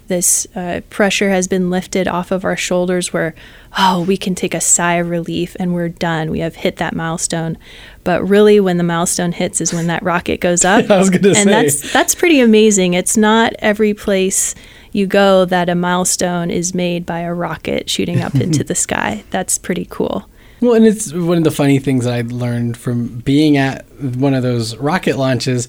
this 0.07 0.47
uh, 0.55 0.81
pressure 0.89 1.29
has 1.29 1.47
been 1.47 1.69
lifted 1.69 2.07
off 2.07 2.31
of 2.31 2.45
our 2.45 2.55
shoulders 2.55 3.11
where 3.11 3.35
oh 3.77 4.03
we 4.03 4.15
can 4.15 4.35
take 4.35 4.53
a 4.53 4.61
sigh 4.61 4.95
of 4.95 5.09
relief 5.09 5.55
and 5.59 5.73
we're 5.73 5.89
done. 5.89 6.31
We 6.31 6.39
have 6.39 6.55
hit 6.55 6.77
that 6.77 6.95
milestone. 6.95 7.57
But 8.03 8.27
really 8.27 8.59
when 8.59 8.77
the 8.77 8.83
milestone 8.83 9.33
hits 9.33 9.61
is 9.61 9.73
when 9.73 9.87
that 9.87 10.03
rocket 10.03 10.39
goes 10.39 10.65
up. 10.65 10.89
I 10.89 10.97
was 10.97 11.09
gonna 11.09 11.29
and 11.29 11.37
say. 11.37 11.45
that's 11.45 11.93
that's 11.93 12.15
pretty 12.15 12.39
amazing. 12.39 12.93
It's 12.93 13.17
not 13.17 13.53
every 13.59 13.93
place 13.93 14.55
you 14.91 15.05
go 15.07 15.45
that 15.45 15.69
a 15.69 15.75
milestone 15.75 16.49
is 16.49 16.73
made 16.73 17.05
by 17.05 17.19
a 17.19 17.33
rocket 17.33 17.89
shooting 17.89 18.21
up 18.21 18.35
into 18.35 18.63
the 18.63 18.75
sky 18.75 19.23
that's 19.29 19.57
pretty 19.57 19.87
cool 19.89 20.27
Well, 20.61 20.73
and 20.73 20.85
it's 20.85 21.13
one 21.13 21.37
of 21.37 21.43
the 21.43 21.51
funny 21.51 21.79
things 21.79 22.05
that 22.05 22.13
I 22.13 22.21
learned 22.21 22.77
from 22.77 23.19
being 23.19 23.57
at 23.57 23.85
one 23.99 24.33
of 24.33 24.43
those 24.43 24.75
rocket 24.77 25.17
launches 25.17 25.67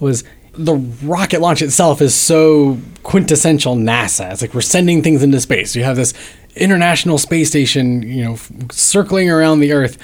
was 0.00 0.24
the 0.52 0.74
rocket 1.02 1.40
launch 1.40 1.62
itself 1.62 2.02
is 2.02 2.14
so 2.14 2.78
quintessential 3.04 3.76
NASA. 3.76 4.32
It's 4.32 4.42
like 4.42 4.54
we're 4.54 4.60
sending 4.60 5.02
things 5.02 5.22
into 5.22 5.40
space. 5.40 5.76
You 5.76 5.84
have 5.84 5.96
this 5.96 6.14
international 6.56 7.18
space 7.18 7.48
station, 7.48 8.02
you 8.02 8.24
know, 8.24 8.32
f- 8.32 8.50
circling 8.72 9.30
around 9.30 9.60
the 9.60 9.72
Earth. 9.72 9.96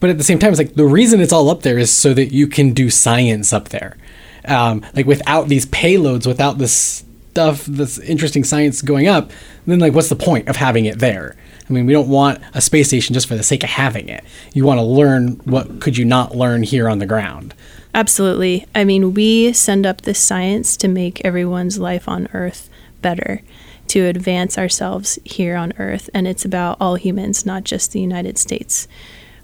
But 0.00 0.08
at 0.08 0.16
the 0.16 0.24
same 0.24 0.38
time, 0.38 0.50
it's 0.50 0.58
like 0.58 0.74
the 0.74 0.86
reason 0.86 1.20
it's 1.20 1.32
all 1.32 1.50
up 1.50 1.62
there 1.62 1.78
is 1.78 1.92
so 1.92 2.14
that 2.14 2.32
you 2.32 2.46
can 2.46 2.72
do 2.72 2.88
science 2.88 3.52
up 3.52 3.68
there. 3.68 3.98
Um, 4.46 4.84
like 4.94 5.04
without 5.04 5.48
these 5.48 5.66
payloads, 5.66 6.26
without 6.26 6.56
this 6.56 7.04
stuff, 7.30 7.64
this 7.64 7.98
interesting 7.98 8.44
science 8.44 8.82
going 8.82 9.06
up, 9.08 9.30
then 9.66 9.78
like 9.78 9.92
what's 9.92 10.08
the 10.08 10.16
point 10.16 10.48
of 10.48 10.56
having 10.56 10.84
it 10.84 10.98
there? 10.98 11.36
I 11.68 11.72
mean, 11.72 11.86
we 11.86 11.92
don't 11.92 12.08
want 12.08 12.40
a 12.54 12.60
space 12.60 12.88
station 12.88 13.14
just 13.14 13.28
for 13.28 13.36
the 13.36 13.44
sake 13.44 13.62
of 13.62 13.70
having 13.70 14.08
it. 14.08 14.24
You 14.52 14.64
want 14.64 14.78
to 14.78 14.84
learn 14.84 15.40
what 15.44 15.80
could 15.80 15.96
you 15.96 16.04
not 16.04 16.34
learn 16.34 16.64
here 16.64 16.88
on 16.88 16.98
the 16.98 17.06
ground. 17.06 17.54
Absolutely. 17.94 18.66
I 18.74 18.84
mean, 18.84 19.14
we 19.14 19.52
send 19.52 19.86
up 19.86 20.02
this 20.02 20.18
science 20.18 20.76
to 20.78 20.88
make 20.88 21.24
everyone's 21.24 21.78
life 21.78 22.08
on 22.08 22.28
Earth 22.32 22.68
better, 23.02 23.42
to 23.88 24.06
advance 24.06 24.56
ourselves 24.58 25.18
here 25.24 25.56
on 25.56 25.72
Earth, 25.78 26.10
and 26.14 26.28
it's 26.28 26.44
about 26.44 26.76
all 26.80 26.94
humans, 26.96 27.46
not 27.46 27.64
just 27.64 27.92
the 27.92 28.00
United 28.00 28.38
States. 28.38 28.86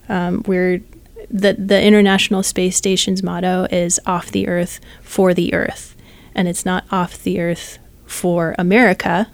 Um, 0.08 0.44
we're 0.46 0.80
the 1.28 1.54
the 1.54 1.82
International 1.82 2.44
Space 2.44 2.76
Station's 2.76 3.22
motto 3.22 3.66
is 3.72 3.98
"off 4.06 4.30
the 4.30 4.46
Earth 4.46 4.78
for 5.02 5.34
the 5.34 5.52
Earth," 5.52 5.95
and 6.36 6.46
it's 6.46 6.64
not 6.64 6.84
off 6.92 7.20
the 7.20 7.40
Earth 7.40 7.80
for 8.06 8.54
America; 8.56 9.28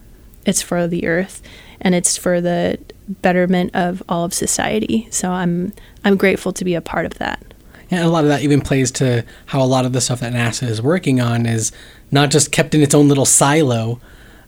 it's 0.47 0.63
for 0.63 0.89
the 0.89 1.07
Earth, 1.07 1.43
and 1.83 1.95
it's 1.95 2.17
for 2.17 2.41
the 2.41 2.79
betterment 3.07 3.75
of 3.75 4.03
all 4.09 4.25
of 4.25 4.33
society. 4.33 5.09
So 5.11 5.33
I'm 5.33 5.75
I'm 6.05 6.17
grateful 6.17 6.53
to 6.55 6.65
be 6.65 6.75
a 6.75 6.81
part 6.81 7.05
of 7.05 7.15
that. 7.15 7.45
And 7.91 8.03
a 8.03 8.09
lot 8.09 8.25
of 8.25 8.31
that 8.31 8.41
even 8.41 8.63
plays 8.63 8.91
to 8.93 9.25
how 9.47 9.61
a 9.61 9.67
lot 9.67 9.85
of 9.85 9.93
the 9.93 10.01
stuff 10.01 10.21
that 10.21 10.33
NASA 10.33 10.67
is 10.67 10.81
working 10.81 11.21
on 11.21 11.45
is 11.45 11.73
not 12.11 12.31
just 12.31 12.51
kept 12.51 12.75
in 12.75 12.81
its 12.81 12.95
own 12.95 13.07
little 13.07 13.27
silo. 13.27 14.01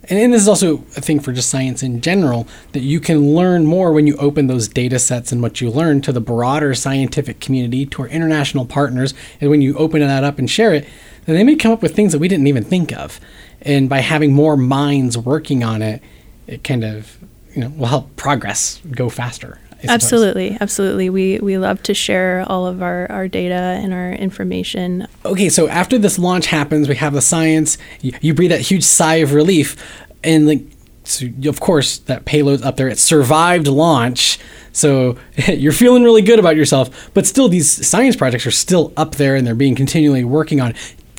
And, 0.09 0.19
and 0.19 0.33
this 0.33 0.41
is 0.41 0.49
also 0.49 0.77
a 0.97 1.03
thing 1.03 1.21
for 1.21 1.31
just 1.31 1.51
science 1.51 1.83
in 1.83 2.01
general 2.01 2.49
that 2.73 2.81
you 2.81 3.01
can 3.01 3.35
learn 3.35 3.67
more 3.67 3.93
when 3.93 4.07
you 4.07 4.17
open 4.17 4.47
those 4.47 4.67
data 4.67 4.99
sets 4.99 5.31
and 5.31 5.43
what 5.43 5.61
you 5.61 5.71
learn 5.71 6.01
to 6.03 6.13
the 6.13 6.23
broader 6.23 6.75
scientific 6.75 7.39
community, 7.41 7.85
to 7.85 8.03
our 8.03 8.09
international 8.09 8.65
partners. 8.65 9.13
And 9.43 9.51
when 9.51 9.61
you 9.61 9.77
open 9.77 10.01
that 10.01 10.25
up 10.25 10.39
and 10.39 10.49
share 10.49 10.73
it, 10.73 10.87
then 11.27 11.37
they 11.37 11.45
may 11.45 11.57
come 11.57 11.73
up 11.73 11.83
with 11.83 11.95
things 11.95 12.13
that 12.13 12.19
we 12.19 12.29
didn't 12.29 12.47
even 12.47 12.65
think 12.65 12.93
of. 12.93 13.21
And 13.63 13.89
by 13.89 14.01
having 14.01 14.33
more 14.33 14.57
minds 14.57 15.17
working 15.17 15.65
on 15.65 15.83
it, 15.83 16.03
it 16.47 16.63
kind 16.65 16.85
of 16.85 17.19
you 17.55 17.63
know 17.63 17.69
will 17.71 17.87
help 17.87 18.17
progress 18.17 18.81
go 18.91 19.09
faster. 19.09 19.59
Absolutely, 19.89 20.57
absolutely. 20.61 21.11
We 21.11 21.39
we 21.41 21.59
love 21.59 21.83
to 21.85 21.95
share 21.95 22.45
all 22.49 22.67
of 22.67 22.83
our, 22.83 23.11
our 23.11 23.29
data 23.29 23.55
and 23.55 23.93
our 23.93 24.13
information. 24.13 25.07
okay, 25.25 25.49
so 25.49 25.69
after 25.69 25.99
this 25.99 26.19
launch 26.19 26.47
happens, 26.47 26.89
we 26.89 26.97
have 26.97 27.13
the 27.13 27.21
science. 27.21 27.79
You, 28.01 28.13
you 28.21 28.35
breathe 28.35 28.51
that 28.51 28.61
huge 28.61 28.85
sigh 28.85 29.17
of 29.17 29.33
relief, 29.35 29.77
and 30.23 30.47
like, 30.47 30.63
so 31.05 31.27
of 31.47 31.61
course, 31.61 31.99
that 31.99 32.25
payload's 32.25 32.63
up 32.63 32.77
there. 32.77 32.89
It 32.89 32.99
survived 32.99 33.67
launch, 33.67 34.39
so 34.73 35.19
you're 35.49 35.73
feeling 35.73 36.03
really 36.03 36.23
good 36.23 36.39
about 36.39 36.57
yourself. 36.57 37.11
But 37.13 37.27
still, 37.27 37.49
these 37.49 37.87
science 37.87 38.17
projects 38.17 38.47
are 38.47 38.51
still 38.51 38.93
up 38.97 39.17
there, 39.17 39.37
and 39.37 39.47
they're 39.47 39.55
being 39.55 39.75
continually 39.75 40.25
working 40.25 40.61
on. 40.61 40.75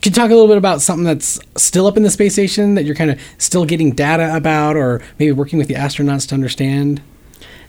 Can 0.05 0.11
you 0.11 0.17
talk 0.17 0.29
a 0.29 0.35
little 0.35 0.47
bit 0.47 0.59
about 0.59 0.83
something 0.83 1.03
that's 1.03 1.39
still 1.55 1.87
up 1.87 1.97
in 1.97 2.03
the 2.03 2.11
space 2.11 2.33
station 2.33 2.75
that 2.75 2.85
you're 2.85 2.93
kind 2.93 3.09
of 3.09 3.19
still 3.39 3.65
getting 3.65 3.89
data 3.89 4.35
about, 4.35 4.75
or 4.75 5.01
maybe 5.17 5.31
working 5.31 5.57
with 5.57 5.67
the 5.67 5.73
astronauts 5.73 6.27
to 6.27 6.35
understand? 6.35 7.01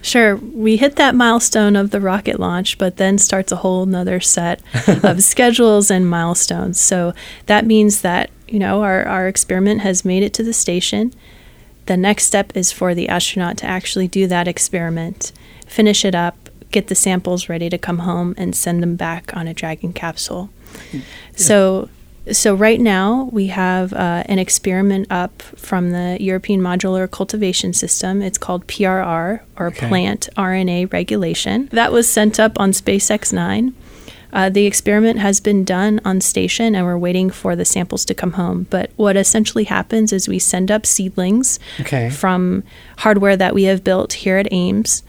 Sure, 0.02 0.36
we 0.36 0.76
hit 0.76 0.96
that 0.96 1.14
milestone 1.14 1.76
of 1.76 1.92
the 1.92 1.98
rocket 1.98 2.38
launch, 2.38 2.76
but 2.76 2.98
then 2.98 3.16
starts 3.16 3.52
a 3.52 3.56
whole 3.56 3.86
nother 3.86 4.20
set 4.20 4.60
of 5.02 5.22
schedules 5.22 5.90
and 5.90 6.10
milestones. 6.10 6.78
So 6.78 7.14
that 7.46 7.64
means 7.64 8.02
that, 8.02 8.28
you 8.46 8.58
know, 8.58 8.82
our, 8.82 9.02
our 9.06 9.28
experiment 9.28 9.80
has 9.80 10.04
made 10.04 10.22
it 10.22 10.34
to 10.34 10.42
the 10.42 10.52
station. 10.52 11.14
The 11.86 11.96
next 11.96 12.26
step 12.26 12.54
is 12.54 12.70
for 12.70 12.94
the 12.94 13.08
astronaut 13.08 13.56
to 13.56 13.66
actually 13.66 14.08
do 14.08 14.26
that 14.26 14.46
experiment, 14.46 15.32
finish 15.66 16.04
it 16.04 16.14
up, 16.14 16.50
get 16.70 16.88
the 16.88 16.94
samples 16.94 17.48
ready 17.48 17.70
to 17.70 17.78
come 17.78 18.00
home, 18.00 18.34
and 18.36 18.54
send 18.54 18.82
them 18.82 18.94
back 18.94 19.34
on 19.34 19.48
a 19.48 19.54
Dragon 19.54 19.94
capsule. 19.94 20.50
Hmm. 20.90 20.98
So, 21.34 21.88
so 22.32 22.54
right 22.54 22.80
now 22.80 23.28
we 23.32 23.46
have 23.48 23.92
uh, 23.92 24.24
an 24.26 24.38
experiment 24.38 25.06
up 25.10 25.42
from 25.42 25.90
the 25.90 26.16
European 26.20 26.60
Modular 26.60 27.10
Cultivation 27.10 27.72
System. 27.72 28.22
It's 28.22 28.38
called 28.38 28.66
PRR 28.66 29.40
or 29.56 29.66
Okay. 29.68 29.88
Plant 29.88 30.28
RNA 30.36 30.92
Regulation. 30.92 31.68
That 31.72 31.92
was 31.92 32.10
sent 32.10 32.38
up 32.40 32.58
on 32.58 32.72
SpaceX 32.72 33.32
Nine. 33.32 33.74
Uh, 34.32 34.50
the 34.50 34.66
experiment 34.66 35.18
has 35.20 35.40
been 35.40 35.64
done 35.64 36.00
on 36.04 36.20
station, 36.20 36.74
and 36.74 36.84
we're 36.84 36.98
waiting 36.98 37.30
for 37.30 37.56
the 37.56 37.64
samples 37.64 38.04
to 38.04 38.12
come 38.14 38.32
home. 38.32 38.66
But 38.70 38.90
what 38.96 39.16
essentially 39.16 39.64
happens 39.64 40.12
is 40.12 40.28
we 40.28 40.38
send 40.40 40.70
up 40.70 40.84
seedlings 40.84 41.58
Okay. 41.80 42.10
from 42.10 42.62
hardware 42.98 43.36
that 43.36 43.54
we 43.54 43.62
have 43.64 43.82
built 43.84 44.12
here 44.14 44.36
at 44.36 44.52
Ames, 44.52 45.04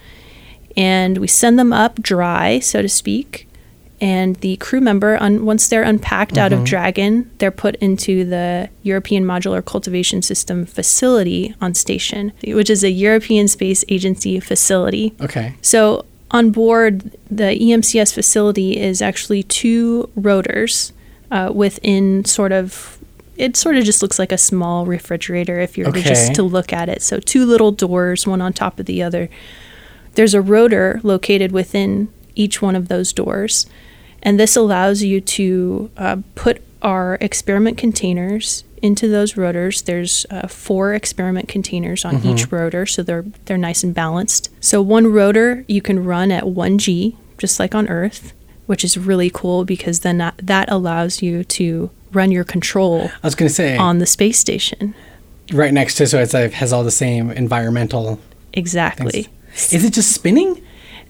and 0.78 1.18
we 1.18 1.28
send 1.28 1.58
them 1.60 1.74
up 1.74 2.02
dry, 2.02 2.60
so 2.60 2.82
to 2.82 2.88
speak. 2.88 3.48
And 4.00 4.36
the 4.38 4.58
crew 4.58 4.80
member, 4.80 5.18
un- 5.22 5.44
once 5.46 5.68
they're 5.68 5.82
unpacked 5.84 6.38
out 6.38 6.54
of 6.54 6.64
Dragon, 6.64 7.32
they're 7.40 7.50
put 7.50 7.76
into 7.78 8.24
the 8.26 8.70
European 8.84 9.26
Modular 9.26 9.66
Cultivation 9.66 10.22
System 10.22 10.66
facility 10.68 11.56
on 11.62 11.74
station, 11.74 12.32
which 12.46 12.70
is 12.70 12.84
a 12.84 12.92
European 12.92 13.48
Space 13.48 13.84
Agency 13.90 14.40
facility. 14.40 15.16
Okay. 15.20 15.56
So 15.64 16.06
on 16.30 16.52
board, 16.52 17.16
the 17.32 17.58
EMCS 17.60 18.14
facility 18.14 18.78
is 18.78 19.02
actually 19.02 19.42
two 19.44 20.10
rotors 20.16 20.94
uh, 21.32 21.52
within 21.54 22.24
sort 22.26 22.52
of. 22.52 23.00
It 23.36 23.56
sort 23.56 23.78
of 23.78 23.84
just 23.84 24.02
looks 24.02 24.18
like 24.20 24.32
a 24.32 24.38
small 24.38 24.86
refrigerator 24.88 25.60
if 25.60 25.78
you 25.78 25.86
were 25.86 25.92
to 25.92 26.00
Okay. 26.00 26.10
just 26.10 26.34
to 26.36 26.44
look 26.44 26.74
at 26.74 26.90
it. 26.90 27.02
So 27.04 27.20
two 27.20 27.46
little 27.46 27.72
doors, 27.72 28.26
one 28.28 28.42
on 28.42 28.52
top 28.54 28.80
of 28.80 28.86
the 28.88 29.02
other. 29.04 29.30
There's 30.16 30.34
a 30.34 30.42
rotor 30.42 31.00
located 31.04 31.52
within 31.52 32.10
each 32.36 32.62
one 32.64 32.76
of 32.76 32.88
those 32.88 33.14
doors, 33.14 33.68
and 34.24 34.40
this 34.40 34.56
allows 34.56 35.04
you 35.04 35.22
to 35.22 35.92
uh, 35.98 36.18
put 36.36 36.62
our 36.82 37.18
experiment 37.22 37.78
containers 37.78 38.64
into 38.82 39.08
those 39.08 39.36
rotors. 39.36 39.82
There's 39.82 40.26
uh, 40.30 40.48
four 40.48 40.94
experiment 40.94 41.48
containers 41.48 42.06
on 42.06 42.24
each 42.24 42.52
rotor, 42.52 42.86
so 42.86 43.04
they're 43.04 43.26
they're 43.46 43.58
nice 43.58 43.84
and 43.84 43.94
balanced. 43.94 44.50
So 44.60 44.82
one 44.82 45.08
rotor 45.08 45.66
you 45.68 45.82
can 45.82 46.04
run 46.04 46.32
at 46.32 46.48
one 46.48 46.78
G, 46.78 47.18
just 47.38 47.60
like 47.60 47.74
on 47.74 47.88
Earth, 47.88 48.34
which 48.66 48.84
is 48.84 48.98
really 48.98 49.30
cool 49.30 49.66
because 49.66 50.02
then 50.02 50.18
that, 50.20 50.36
that 50.42 50.70
allows 50.72 51.22
you 51.22 51.44
to 51.44 51.90
run 52.14 52.32
your 52.32 52.44
control 52.44 53.12
I 53.24 53.28
was 53.28 53.36
going 53.36 53.50
to 53.50 53.54
say 53.54 53.78
on 53.78 54.00
the 54.00 54.06
space 54.06 54.40
station. 54.40 54.96
right 55.52 55.74
next 55.74 55.96
to, 55.96 56.08
so 56.08 56.20
it's 56.20 56.34
like 56.34 56.52
has 56.54 56.72
all 56.72 56.84
the 56.84 56.92
same 56.92 57.32
environmental 57.32 58.20
Exactly. 58.54 59.28
Is 59.54 59.84
it 59.84 59.94
just 59.94 60.12
spinning? 60.12 60.62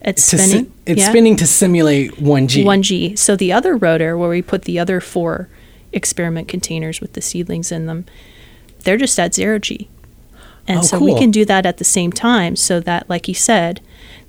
It's 0.08 0.30
To 0.32 0.38
si- 0.38 0.48
spinning. 0.48 0.74
it's 0.86 1.02
yeah. 1.02 1.10
spinning 1.10 1.36
to 1.36 1.46
simulate 1.46 2.12
1G. 2.14 2.64
1G. 2.64 3.18
So 3.20 3.36
the 3.36 3.52
other 3.54 3.76
rotor, 3.76 4.18
where 4.18 4.30
we 4.30 4.42
put 4.42 4.64
the 4.64 4.80
other 4.80 5.00
four 5.02 5.50
experiment 5.94 6.48
containers 6.48 7.02
with 7.02 7.14
the 7.14 7.22
seedlings 7.22 7.72
in 7.72 7.86
them, 7.86 8.06
they're 8.84 8.98
just 8.98 9.20
at 9.20 9.36
zero 9.36 9.60
G. 9.60 9.90
And 10.68 10.80
Oh, 10.80 10.82
so 10.82 11.00
we 11.00 11.14
can 11.18 11.32
do 11.32 11.46
that 11.46 11.66
at 11.66 11.78
the 11.78 11.84
same 11.86 12.12
time 12.12 12.56
so 12.56 12.80
that, 12.82 13.10
like 13.10 13.28
you 13.28 13.34
said, 13.34 13.80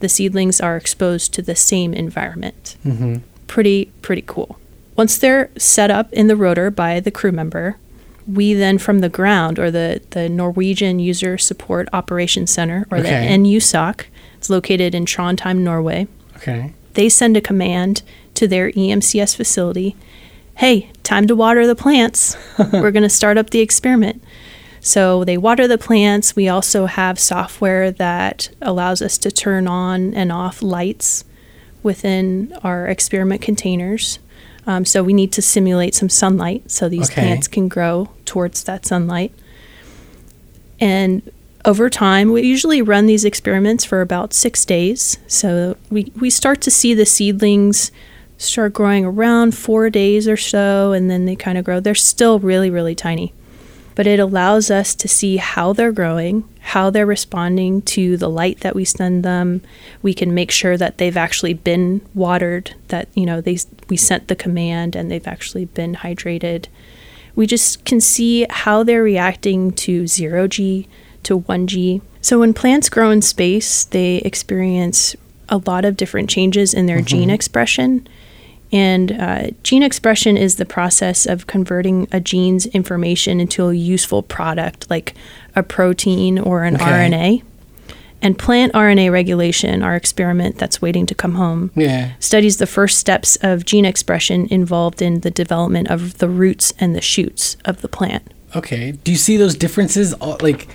the 0.00 0.08
seedlings 0.08 0.60
are 0.60 0.76
exposed 0.76 1.32
to 1.34 1.42
the 1.42 1.56
same 1.56 1.92
environment. 1.94 2.76
Mm-hmm. 2.86 3.16
Pretty, 3.48 3.86
pretty 4.02 4.22
cool. 4.26 4.58
Once 4.96 5.16
they're 5.18 5.50
set 5.56 5.90
up 5.90 6.12
in 6.12 6.26
the 6.28 6.36
rotor 6.36 6.70
by 6.70 7.00
the 7.00 7.10
crew 7.10 7.32
member, 7.32 7.76
we 8.26 8.52
then 8.54 8.78
from 8.78 8.98
the 9.00 9.08
ground 9.08 9.58
or 9.58 9.70
the, 9.70 10.00
the 10.10 10.28
Norwegian 10.28 10.98
User 11.00 11.38
Support 11.38 11.88
Operations 11.92 12.50
Center 12.52 12.86
or 12.90 12.98
Okay. 12.98 13.10
the 13.28 13.34
NUSOC, 13.36 14.04
it's 14.38 14.48
located 14.48 14.94
in 14.94 15.04
Trondheim, 15.04 15.58
Norway 15.58 16.06
Okay. 16.36 16.72
they 16.94 17.08
send 17.08 17.36
a 17.36 17.40
command 17.40 18.02
to 18.34 18.46
their 18.48 18.70
EMCS 18.72 19.36
facility 19.36 19.94
hey, 20.54 20.90
time 21.04 21.28
to 21.28 21.36
water 21.36 21.68
the 21.68 21.76
plants. 21.76 22.36
We're 22.72 22.90
going 22.90 23.04
to 23.04 23.08
start 23.08 23.38
up 23.38 23.50
the 23.50 23.60
experiment. 23.60 24.20
So 24.80 25.22
they 25.22 25.38
water 25.38 25.68
the 25.68 25.78
plants. 25.78 26.34
We 26.34 26.48
also 26.48 26.86
have 26.86 27.16
software 27.20 27.92
that 27.92 28.48
allows 28.60 29.00
us 29.00 29.18
to 29.18 29.30
turn 29.30 29.68
on 29.68 30.14
and 30.14 30.32
off 30.32 30.60
lights 30.60 31.22
within 31.84 32.52
our 32.64 32.88
experiment 32.88 33.40
containers. 33.40 34.18
Um, 34.66 34.84
so 34.84 35.04
we 35.04 35.12
need 35.12 35.30
to 35.34 35.42
simulate 35.42 35.94
some 35.94 36.08
sunlight 36.08 36.68
so 36.72 36.88
these 36.88 37.08
Okay. 37.08 37.22
plants 37.22 37.46
can 37.46 37.68
grow 37.68 38.08
towards 38.24 38.64
that 38.64 38.84
sunlight. 38.84 39.32
And 40.80 41.22
over 41.68 41.90
time, 41.90 42.32
we 42.32 42.42
usually 42.42 42.80
run 42.80 43.04
these 43.04 43.26
experiments 43.26 43.84
for 43.84 44.00
about 44.00 44.32
six 44.32 44.64
days. 44.64 45.18
So 45.26 45.76
we, 45.90 46.10
we 46.18 46.30
start 46.30 46.62
to 46.62 46.70
see 46.70 46.94
the 46.94 47.04
seedlings 47.04 47.92
start 48.38 48.72
growing 48.72 49.04
around 49.04 49.54
four 49.54 49.90
days 49.90 50.26
or 50.26 50.36
so, 50.38 50.92
and 50.92 51.10
then 51.10 51.26
they 51.26 51.36
kind 51.36 51.58
of 51.58 51.66
grow. 51.66 51.78
They're 51.78 51.94
still 51.94 52.38
really, 52.38 52.70
really 52.70 52.94
tiny. 52.94 53.34
But 53.94 54.06
it 54.06 54.18
allows 54.18 54.70
us 54.70 54.94
to 54.94 55.08
see 55.08 55.36
how 55.36 55.74
they're 55.74 55.92
growing, 55.92 56.48
how 56.60 56.88
they're 56.88 57.04
responding 57.04 57.82
to 57.82 58.16
the 58.16 58.30
light 58.30 58.60
that 58.60 58.74
we 58.74 58.86
send 58.86 59.22
them. 59.22 59.60
We 60.00 60.14
can 60.14 60.32
make 60.32 60.50
sure 60.50 60.78
that 60.78 60.96
they've 60.96 61.16
actually 61.18 61.52
been 61.52 62.00
watered, 62.14 62.74
that 62.88 63.08
you 63.14 63.26
know 63.26 63.40
they 63.42 63.58
we 63.88 63.96
sent 63.98 64.28
the 64.28 64.36
command 64.36 64.96
and 64.96 65.10
they've 65.10 65.26
actually 65.26 65.66
been 65.66 65.96
hydrated. 65.96 66.66
We 67.34 67.46
just 67.46 67.84
can 67.84 68.00
see 68.00 68.46
how 68.48 68.84
they're 68.84 69.02
reacting 69.02 69.72
to 69.72 70.06
zero 70.06 70.46
G, 70.46 70.86
to 71.28 71.40
1G. 71.40 72.00
So 72.20 72.40
when 72.40 72.52
plants 72.52 72.88
grow 72.88 73.10
in 73.10 73.22
space, 73.22 73.84
they 73.84 74.16
experience 74.16 75.14
a 75.48 75.58
lot 75.66 75.84
of 75.84 75.96
different 75.96 76.28
changes 76.28 76.74
in 76.74 76.86
their 76.86 77.00
gene 77.00 77.30
expression. 77.30 78.06
And 78.70 79.12
uh, 79.12 79.50
gene 79.62 79.82
expression 79.82 80.36
is 80.36 80.56
the 80.56 80.66
process 80.66 81.24
of 81.26 81.46
converting 81.46 82.06
a 82.12 82.20
gene's 82.20 82.66
information 82.66 83.40
into 83.40 83.68
a 83.68 83.74
useful 83.74 84.22
product 84.22 84.90
like 84.90 85.14
a 85.56 85.62
protein 85.62 86.38
or 86.38 86.64
an 86.64 86.74
Okay. 86.74 86.84
RNA. 86.84 87.42
And 88.20 88.36
plant 88.36 88.72
RNA 88.74 89.12
regulation, 89.12 89.82
our 89.82 89.94
experiment 89.94 90.58
that's 90.58 90.82
waiting 90.82 91.06
to 91.06 91.14
come 91.14 91.36
home, 91.36 91.70
Yeah. 91.76 92.10
studies 92.18 92.56
the 92.56 92.66
first 92.66 92.98
steps 92.98 93.36
of 93.42 93.64
gene 93.64 93.84
expression 93.86 94.48
involved 94.50 95.00
in 95.00 95.20
the 95.20 95.30
development 95.30 95.88
of 95.88 96.18
the 96.18 96.28
roots 96.28 96.72
and 96.80 96.94
the 96.96 97.00
shoots 97.00 97.56
of 97.64 97.80
the 97.80 97.88
plant. 97.88 98.22
Okay. 98.56 98.92
Do 99.04 99.12
you 99.12 99.16
see 99.18 99.36
those 99.36 99.54
differences, 99.54 100.14
like 100.42 100.66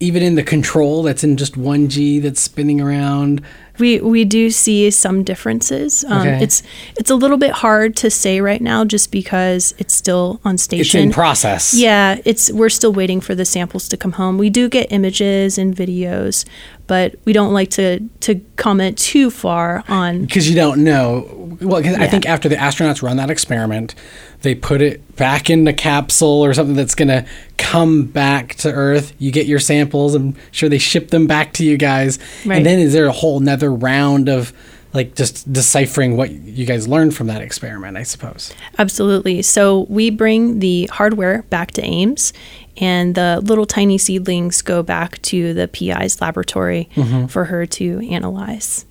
even 0.00 0.22
in 0.22 0.34
the 0.34 0.42
control 0.42 1.02
that's 1.02 1.22
in 1.22 1.36
just 1.36 1.56
one 1.56 1.88
G 1.88 2.18
that's 2.18 2.40
spinning 2.40 2.80
around? 2.80 3.42
We 3.78 3.98
we 4.00 4.24
do 4.26 4.50
see 4.50 4.90
some 4.90 5.22
differences. 5.24 6.04
Um, 6.04 6.20
Okay. 6.20 6.42
It's 6.42 6.62
it's 6.98 7.10
a 7.10 7.14
little 7.14 7.38
bit 7.38 7.50
hard 7.52 7.96
to 7.96 8.10
say 8.10 8.40
right 8.40 8.60
now, 8.60 8.84
just 8.84 9.10
because 9.10 9.72
it's 9.78 9.94
still 9.94 10.40
on 10.44 10.58
station. 10.58 11.00
It's 11.00 11.06
in 11.06 11.12
process. 11.12 11.74
Yeah, 11.74 12.20
it's 12.24 12.50
we're 12.52 12.68
still 12.68 12.92
waiting 12.92 13.20
for 13.22 13.34
the 13.34 13.44
samples 13.44 13.88
to 13.88 13.96
come 13.96 14.12
home. 14.12 14.36
We 14.36 14.50
do 14.50 14.68
get 14.68 14.92
images 14.92 15.56
and 15.56 15.74
videos, 15.74 16.44
but 16.86 17.14
we 17.24 17.32
don't 17.32 17.54
like 17.54 17.70
to 17.70 18.00
to 18.20 18.40
comment 18.56 18.98
too 18.98 19.30
far 19.30 19.82
on. 19.88 20.22
Because 20.26 20.48
you 20.50 20.56
don't 20.56 20.84
know. 20.84 21.39
Well, 21.60 21.82
'cause 21.82 21.94
I 21.94 22.04
Yeah. 22.04 22.10
think 22.10 22.26
after 22.28 22.48
the 22.48 22.56
astronauts 22.56 23.02
run 23.02 23.16
that 23.18 23.30
experiment, 23.30 23.94
they 24.42 24.54
put 24.54 24.80
it 24.80 25.16
back 25.16 25.50
in 25.50 25.64
the 25.64 25.72
capsule 25.72 26.44
or 26.44 26.54
something 26.54 26.74
that's 26.74 26.94
going 26.94 27.08
to 27.08 27.24
come 27.58 28.04
back 28.04 28.54
to 28.56 28.72
Earth. 28.72 29.12
You 29.18 29.30
get 29.30 29.46
your 29.46 29.58
samples. 29.58 30.14
I'm 30.14 30.34
sure 30.50 30.68
they 30.68 30.78
ship 30.78 31.10
them 31.10 31.26
back 31.26 31.52
to 31.54 31.64
you 31.64 31.76
guys. 31.76 32.18
Right. 32.44 32.56
And 32.56 32.66
then 32.66 32.78
is 32.78 32.92
there 32.92 33.06
a 33.06 33.12
whole 33.12 33.40
nother 33.40 33.72
round 33.72 34.28
of 34.28 34.52
like 34.92 35.14
just 35.14 35.52
deciphering 35.52 36.16
what 36.16 36.32
you 36.32 36.66
guys 36.66 36.88
learned 36.88 37.14
from 37.14 37.28
that 37.28 37.40
experiment, 37.40 37.96
I 37.96 38.02
suppose? 38.02 38.52
Absolutely. 38.78 39.40
So 39.42 39.86
we 39.88 40.10
bring 40.10 40.58
the 40.58 40.88
hardware 40.92 41.44
back 41.48 41.70
to 41.72 41.84
Ames, 41.84 42.32
and 42.76 43.14
the 43.14 43.40
little 43.44 43.66
tiny 43.66 43.98
seedlings 43.98 44.62
go 44.62 44.82
back 44.82 45.22
to 45.22 45.54
the 45.54 45.68
PI's 45.68 46.20
laboratory 46.20 46.88
mm-hmm. 46.96 47.26
for 47.26 47.44
her 47.44 47.66
to 47.66 48.00
analyze. 48.10 48.84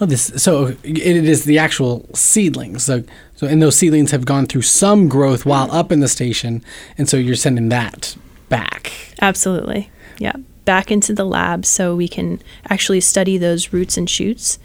Oh, 0.00 0.06
this 0.06 0.32
so 0.42 0.76
it 0.82 0.98
is 1.06 1.44
the 1.44 1.58
actual 1.58 2.08
seedlings. 2.14 2.84
So, 2.84 3.04
so 3.36 3.46
and 3.46 3.62
those 3.62 3.76
seedlings 3.76 4.10
have 4.10 4.24
gone 4.24 4.46
through 4.46 4.62
some 4.62 5.08
growth 5.08 5.46
while 5.46 5.70
up 5.70 5.92
in 5.92 6.00
the 6.00 6.08
station, 6.08 6.64
and 6.98 7.08
so 7.08 7.16
you're 7.16 7.36
sending 7.36 7.68
that 7.68 8.16
back. 8.48 8.92
Absolutely. 9.20 9.90
Yeah. 10.18 10.34
Back 10.64 10.90
into 10.90 11.12
the 11.12 11.24
lab 11.24 11.66
so 11.66 11.94
we 11.94 12.08
can 12.08 12.40
actually 12.68 13.00
study 13.00 13.38
those 13.38 13.72
roots 13.72 13.96
and 13.96 14.08
shoots. 14.08 14.58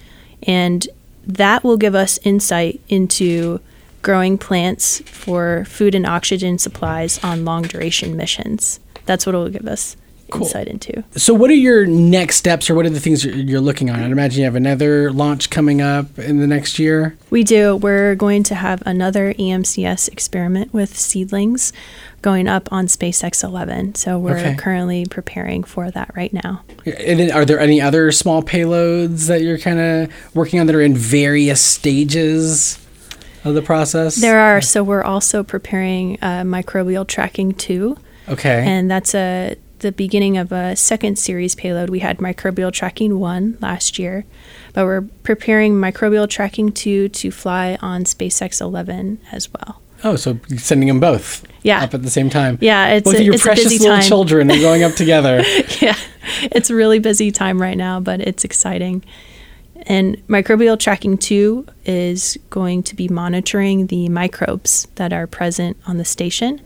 And 0.44 0.88
that 1.26 1.64
will 1.64 1.78
give 1.78 1.96
us 1.96 2.20
insight 2.24 2.82
into 2.88 3.60
growing 4.02 4.38
plants 4.38 5.02
for 5.02 5.66
food 5.66 5.94
and 5.94 6.06
oxygen 6.06 6.58
supplies 6.58 7.22
on 7.24 7.46
long 7.46 7.64
duration 7.64 8.16
missions. 8.16 8.80
That's 9.06 9.26
what 9.26 9.36
it 9.36 9.38
will 9.38 9.50
give 9.50 9.68
us 9.68 9.98
Cool. 10.32 10.44
insight 10.48 10.68
into. 10.68 11.04
So, 11.16 11.34
what 11.34 11.50
are 11.50 11.56
your 11.56 11.86
next 11.86 12.36
steps, 12.38 12.70
or 12.70 12.76
what 12.76 12.86
are 12.86 12.90
the 12.90 13.00
things 13.00 13.24
you're, 13.26 13.36
you're 13.36 13.62
looking 13.62 13.90
on? 13.90 14.00
I'd 14.00 14.12
imagine 14.12 14.40
you 14.40 14.46
have 14.46 14.56
another 14.56 15.12
launch 15.12 15.50
coming 15.50 15.82
up 15.82 16.18
in 16.20 16.40
the 16.40 16.48
next 16.48 16.80
year. 16.80 17.18
We 17.30 17.44
do. 17.44 17.76
We're 17.76 18.16
going 18.16 18.44
to 18.44 18.56
have 18.56 18.82
another 18.86 19.34
EMCS 19.34 20.10
experiment 20.10 20.74
with 20.74 20.98
seedlings 20.98 21.72
going 22.22 22.48
up 22.50 22.68
on 22.72 22.88
SpaceX 22.88 23.44
11. 23.44 23.96
So 23.96 24.20
we're 24.20 24.38
Okay. 24.38 24.56
currently 24.56 25.06
preparing 25.06 25.64
for 25.64 25.90
that 25.92 26.12
right 26.16 26.34
now. 26.34 26.62
And 26.86 27.20
then, 27.20 27.32
are 27.32 27.46
there 27.46 27.60
any 27.60 27.80
other 27.82 28.12
small 28.12 28.44
payloads 28.44 29.28
that 29.28 29.42
you're 29.42 29.58
kind 29.58 29.80
of 29.80 30.36
working 30.36 30.60
on 30.60 30.68
that 30.68 30.76
are 30.76 30.82
in 30.82 30.96
various 30.96 31.62
stages 31.62 32.78
of 33.46 33.54
the 33.56 33.62
process? 33.62 34.16
There 34.18 34.40
are. 34.40 34.60
So 34.62 34.84
we're 34.84 35.04
also 35.04 35.44
preparing 35.44 36.18
uh, 36.22 36.42
microbial 36.44 37.08
tracking 37.08 37.54
too. 37.54 37.98
Okay. 38.28 38.64
and 38.64 38.92
that's 38.92 39.16
a 39.16 39.56
the 39.80 39.92
beginning 39.92 40.38
of 40.38 40.52
a 40.52 40.76
second 40.76 41.18
series 41.20 41.56
payload. 41.56 41.90
We 41.90 42.00
had 42.00 42.18
microbial 42.20 42.72
tracking 42.72 43.20
one 43.20 43.58
last 43.62 44.00
year, 44.00 44.26
but 44.74 44.86
we're 44.86 45.02
preparing 45.24 45.76
microbial 45.76 46.30
tracking 46.30 46.72
two 46.72 47.10
to 47.10 47.32
fly 47.32 47.78
on 47.82 48.04
SpaceX 48.04 48.62
11 48.62 49.20
as 49.32 49.50
well. 49.54 49.82
oh, 50.04 50.16
so 50.16 50.40
sending 50.58 50.88
them 50.88 51.00
both 51.00 51.46
Yeah. 51.64 51.84
up 51.84 51.94
at 51.94 52.04
the 52.04 52.10
same 52.10 52.30
time. 52.30 52.58
Yeah, 52.62 52.90
it's 52.94 53.04
Both 53.06 53.16
a, 53.16 53.20
of 53.20 53.24
your 53.26 53.34
it's 53.36 53.44
a 53.44 53.48
precious 53.48 53.66
busy 53.66 53.80
little 53.80 53.98
time. 53.98 54.06
children 54.08 54.50
are 54.52 54.60
going 54.60 54.84
up 54.84 54.94
together. 54.94 55.42
yeah, 55.82 55.96
it's 56.44 56.70
a 56.70 56.76
really 56.76 57.00
busy 57.00 57.32
time 57.32 57.62
right 57.62 57.76
now, 57.78 58.00
but 58.00 58.22
it's 58.22 58.44
exciting. 58.46 59.04
And 59.88 60.18
microbial 60.28 60.78
tracking 60.80 61.18
two 61.18 61.66
is 61.86 62.38
going 62.50 62.84
to 62.84 62.96
be 62.96 63.08
monitoring 63.08 63.88
the 63.88 64.10
microbes 64.10 64.88
that 64.96 65.12
are 65.14 65.26
present 65.28 65.78
on 65.88 65.98
the 65.98 66.06
station. 66.06 66.62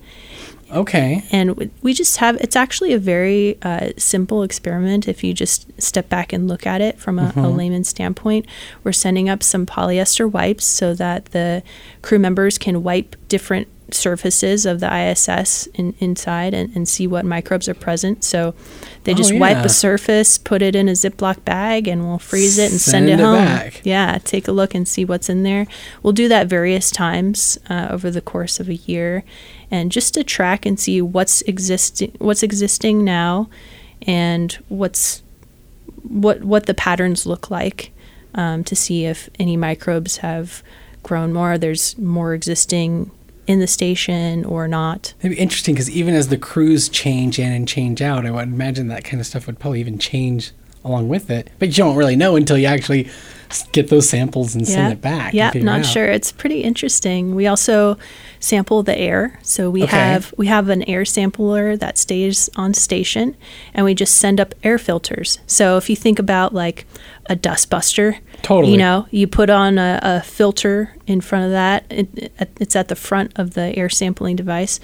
Okay. 0.73 1.23
and 1.31 1.71
we 1.81 1.93
just 1.93 2.17
have 2.17 2.35
it's 2.37 2.55
actually 2.55 2.93
a 2.93 2.99
very 2.99 3.57
uh, 3.61 3.91
simple 3.97 4.43
experiment 4.43 5.07
if 5.07 5.23
you 5.23 5.33
just 5.33 5.69
step 5.81 6.09
back 6.09 6.33
and 6.33 6.47
look 6.47 6.65
at 6.65 6.81
it 6.81 6.99
from 6.99 7.19
a, 7.19 7.31
a 7.35 7.47
layman's 7.47 7.89
standpoint 7.89 8.45
we're 8.83 8.91
sending 8.91 9.29
up 9.29 9.43
some 9.43 9.65
polyester 9.65 10.29
wipes 10.29 10.65
so 10.65 10.93
that 10.93 11.25
the 11.27 11.63
crew 12.01 12.19
members 12.19 12.57
can 12.57 12.83
wipe 12.83 13.15
different 13.27 13.67
surfaces 13.93 14.65
of 14.65 14.79
the 14.79 14.87
iss 15.09 15.67
in, 15.73 15.93
inside 15.99 16.53
and, 16.53 16.75
and 16.75 16.87
see 16.87 17.07
what 17.07 17.25
microbes 17.25 17.67
are 17.69 17.73
present. 17.73 18.23
So 18.23 18.53
they 19.03 19.13
Oh, 19.13 19.15
just 19.15 19.35
wipe 19.35 19.63
a 19.65 19.69
surface 19.69 20.37
put 20.37 20.61
it 20.61 20.75
in 20.75 20.87
a 20.87 20.93
ziploc 20.93 21.43
bag 21.45 21.87
and 21.87 22.03
we'll 22.07 22.19
freeze 22.19 22.57
it 22.57 22.71
and 22.71 22.79
Send 22.79 23.07
send, 23.07 23.09
it, 23.09 23.19
it 23.19 23.23
home. 23.23 23.35
back. 23.45 23.81
yeah 23.83 24.17
take 24.23 24.47
a 24.47 24.51
look 24.51 24.73
and 24.73 24.87
see 24.87 25.03
what's 25.05 25.29
in 25.29 25.43
there. 25.43 25.67
We'll 26.01 26.13
do 26.13 26.27
that 26.29 26.47
various 26.47 26.89
times 26.91 27.57
uh, 27.69 27.87
over 27.91 28.09
the 28.09 28.21
course 28.21 28.59
of 28.59 28.69
a 28.69 28.75
year. 28.75 29.23
And 29.69 29.91
just 29.91 30.13
to 30.13 30.23
track 30.23 30.65
and 30.65 30.79
see 30.79 31.01
what's 31.01 31.41
existing 31.43 32.15
what's 32.19 32.43
existing 32.43 33.03
now 33.03 33.49
and 34.05 34.53
what's 34.69 35.21
what 36.03 36.43
what 36.43 36.65
the 36.65 36.73
patterns 36.73 37.25
look 37.25 37.49
like 37.49 37.91
um, 38.35 38.63
to 38.63 38.75
see 38.75 39.05
if 39.05 39.29
any 39.39 39.55
microbes 39.57 40.17
have 40.17 40.63
grown 41.03 41.33
more. 41.33 41.57
There's 41.57 41.97
more 41.97 42.33
existing 42.33 43.11
in 43.47 43.59
the 43.59 43.67
station 43.67 44.45
or 44.45 44.67
not. 44.67 45.13
It'd 45.19 45.37
be 45.37 45.41
interesting 45.41 45.75
because 45.75 45.89
even 45.89 46.15
as 46.15 46.29
the 46.29 46.37
crews 46.37 46.89
change 46.89 47.39
in 47.39 47.51
and 47.51 47.67
change 47.67 48.01
out, 48.01 48.25
I 48.25 48.31
would 48.31 48.43
imagine 48.43 48.87
that 48.87 49.03
kind 49.03 49.19
of 49.19 49.27
stuff 49.27 49.47
would 49.47 49.59
probably 49.59 49.79
even 49.79 49.97
change 49.97 50.51
along 50.85 51.07
with 51.09 51.29
it. 51.29 51.49
But 51.59 51.69
you 51.69 51.75
don't 51.83 51.95
really 51.95 52.15
know 52.15 52.35
until 52.35 52.57
you 52.57 52.65
actually 52.67 53.09
get 53.71 53.89
those 53.89 54.09
samples 54.09 54.55
and 54.55 54.67
send 54.67 54.91
it 54.91 54.99
back. 54.99 55.31
Yeah, 55.33 55.51
it 55.53 55.61
not 55.61 55.85
sure. 55.85 56.05
It's 56.07 56.31
pretty 56.31 56.61
interesting. 56.63 57.35
We 57.35 57.45
also 57.45 57.97
sample 58.39 58.81
the 58.81 58.97
air. 58.97 59.39
So 59.43 59.69
we 59.69 59.83
Okay. 59.83 59.95
have 59.95 60.33
we 60.37 60.47
have 60.47 60.69
an 60.69 60.81
air 60.83 61.05
sampler 61.05 61.77
that 61.77 61.97
stays 61.99 62.49
on 62.55 62.73
station 62.73 63.35
and 63.73 63.85
we 63.85 63.93
just 63.93 64.15
send 64.17 64.39
up 64.41 64.55
air 64.63 64.79
filters. 64.79 65.37
So 65.45 65.77
if 65.77 65.87
you 65.89 65.95
think 65.95 66.17
about 66.17 66.53
like 66.55 66.87
a 67.27 67.35
dust 67.35 67.69
buster, 67.69 68.17
Totally. 68.41 68.71
you 68.73 68.77
know, 68.79 69.05
you 69.11 69.27
put 69.27 69.49
on 69.51 69.77
a, 69.77 69.99
a 70.01 70.21
filter 70.21 70.95
in 71.05 71.21
front 71.21 71.45
of 71.45 71.51
that. 71.51 71.85
It, 71.91 72.09
it, 72.39 72.49
it's 72.59 72.75
at 72.75 72.87
the 72.87 72.95
front 72.95 73.33
of 73.35 73.53
the 73.53 73.77
air 73.77 73.87
sampling 73.87 74.35
device. 74.35 74.79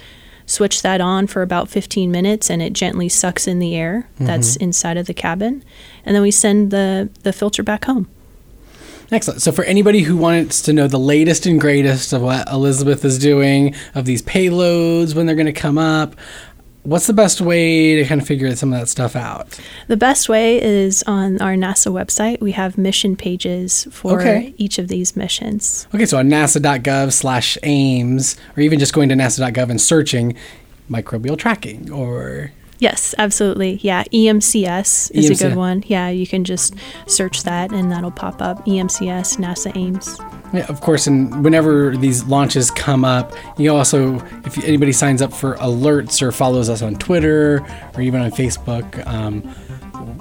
Switch 0.46 0.82
that 0.82 1.00
on 1.00 1.26
for 1.26 1.42
about 1.42 1.68
15 1.68 2.10
minutes 2.10 2.48
and 2.50 2.60
it 2.62 2.72
gently 2.72 3.08
sucks 3.08 3.46
in 3.46 3.58
the 3.58 3.74
air 3.76 4.08
that's 4.18 4.54
Mm-hmm. 4.54 4.64
inside 4.64 4.96
of 4.96 5.06
the 5.06 5.14
cabin. 5.14 5.62
And 6.04 6.14
then 6.14 6.22
we 6.22 6.30
send 6.30 6.70
the, 6.70 7.08
the 7.22 7.32
filter 7.32 7.62
back 7.62 7.84
home. 7.84 8.08
Excellent. 9.12 9.42
So, 9.42 9.50
for 9.50 9.64
anybody 9.64 10.00
who 10.02 10.16
wants 10.16 10.62
to 10.62 10.72
know 10.72 10.86
the 10.86 10.98
latest 10.98 11.44
and 11.44 11.60
greatest 11.60 12.12
of 12.12 12.22
what 12.22 12.48
Elizabeth 12.48 13.04
is 13.04 13.18
doing, 13.18 13.74
of 13.96 14.04
these 14.04 14.22
payloads, 14.22 15.14
when 15.16 15.26
they're 15.26 15.34
going 15.34 15.46
to 15.46 15.52
come 15.52 15.78
up, 15.78 16.14
what's 16.84 17.08
the 17.08 17.12
best 17.12 17.40
way 17.40 17.96
to 17.96 18.04
kind 18.04 18.20
of 18.20 18.26
figure 18.26 18.54
some 18.54 18.72
of 18.72 18.78
that 18.78 18.86
stuff 18.86 19.16
out? 19.16 19.58
The 19.88 19.96
best 19.96 20.28
way 20.28 20.62
is 20.62 21.02
on 21.08 21.42
our 21.42 21.54
NASA 21.54 21.92
website. 21.92 22.40
We 22.40 22.52
have 22.52 22.78
mission 22.78 23.16
pages 23.16 23.88
for 23.90 24.20
Okay. 24.20 24.54
each 24.58 24.78
of 24.78 24.86
these 24.86 25.16
missions. 25.16 25.88
Okay, 25.92 26.06
so 26.06 26.16
on 26.18 26.28
nasa.gov 26.28 27.12
slash 27.12 27.58
Ames, 27.64 28.36
or 28.56 28.62
even 28.62 28.78
just 28.78 28.92
going 28.94 29.08
to 29.08 29.16
nasa.gov 29.16 29.70
and 29.70 29.80
searching 29.80 30.36
microbial 30.88 31.36
tracking 31.36 31.90
or 31.90 32.52
Yes, 32.80 33.14
absolutely. 33.18 33.78
Yeah, 33.82 34.04
EMCS 34.04 35.10
is 35.12 35.30
a 35.40 35.48
good 35.48 35.56
one. 35.56 35.84
Yeah, 35.86 36.08
you 36.08 36.26
can 36.26 36.44
just 36.44 36.74
search 37.06 37.42
that 37.42 37.72
and 37.72 37.92
that'll 37.92 38.10
pop 38.10 38.40
up. 38.40 38.64
EMCS, 38.64 39.36
NASA 39.36 39.76
Ames. 39.76 40.18
Yeah, 40.52 40.66
of 40.68 40.80
course, 40.80 41.06
and 41.06 41.44
whenever 41.44 41.96
these 41.96 42.24
launches 42.24 42.70
come 42.70 43.04
up, 43.04 43.34
you 43.58 43.72
also, 43.72 44.16
if 44.44 44.58
anybody 44.64 44.92
signs 44.92 45.22
up 45.22 45.32
for 45.32 45.56
alerts 45.56 46.22
or 46.22 46.32
follows 46.32 46.68
us 46.68 46.82
on 46.82 46.96
Twitter 46.96 47.64
or 47.94 48.00
even 48.00 48.20
on 48.20 48.30
Facebook, 48.30 49.06
um, 49.06 49.42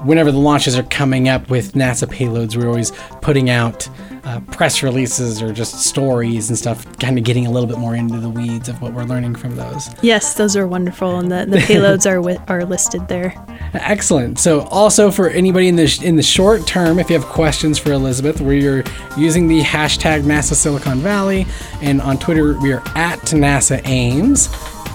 whenever 0.03 0.31
the 0.31 0.37
launches 0.39 0.77
are 0.77 0.83
coming 0.83 1.27
up 1.29 1.49
with 1.49 1.73
NASA 1.73 2.07
payloads, 2.07 2.55
we're 2.55 2.67
always 2.67 2.91
putting 3.21 3.49
out 3.49 3.87
uh, 4.23 4.39
press 4.51 4.83
releases 4.83 5.41
or 5.41 5.51
just 5.53 5.79
stories 5.85 6.49
and 6.49 6.57
stuff, 6.57 6.85
kind 6.99 7.17
of 7.17 7.23
getting 7.23 7.47
a 7.47 7.51
little 7.51 7.67
bit 7.67 7.77
more 7.77 7.95
into 7.95 8.19
the 8.19 8.29
weeds 8.29 8.67
of 8.69 8.81
what 8.81 8.93
we're 8.93 9.03
learning 9.03 9.35
from 9.35 9.55
those. 9.55 9.89
Yes, 10.03 10.33
those 10.35 10.55
are 10.55 10.67
wonderful, 10.67 11.17
and 11.19 11.31
the, 11.31 11.45
the 11.45 11.57
payloads 11.65 12.05
are 12.05 12.15
wi- 12.15 12.43
are 12.47 12.65
listed 12.65 13.07
there. 13.07 13.33
Excellent. 13.73 14.39
So, 14.39 14.61
also 14.67 15.11
for 15.11 15.29
anybody 15.29 15.67
in 15.67 15.75
the 15.75 15.87
sh- 15.87 16.01
in 16.01 16.15
the 16.15 16.23
short 16.23 16.67
term, 16.67 16.99
if 16.99 17.09
you 17.09 17.17
have 17.17 17.27
questions 17.27 17.79
for 17.79 17.91
Elizabeth, 17.91 18.41
we're 18.41 18.83
using 19.17 19.47
the 19.47 19.61
hashtag 19.61 20.23
NASA 20.23 20.53
Silicon 20.53 20.99
Valley, 20.99 21.45
and 21.81 22.01
on 22.01 22.17
Twitter 22.17 22.59
we 22.59 22.73
are 22.73 22.83
at 22.95 23.19
NASA 23.19 23.81
Ames. 23.85 24.47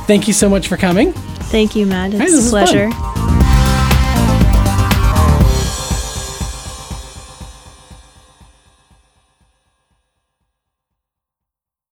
Thank 0.07 0.29
you 0.29 0.35
so 0.35 0.49
much 0.51 0.68
for 0.68 0.77
coming. 0.77 1.12
Thank 1.12 1.75
you, 1.75 1.87
Matt. 1.87 2.12
It's 2.14 2.20
a 2.20 2.25
is 2.25 2.51
fun. 2.51 2.66
pleasure. 2.66 3.23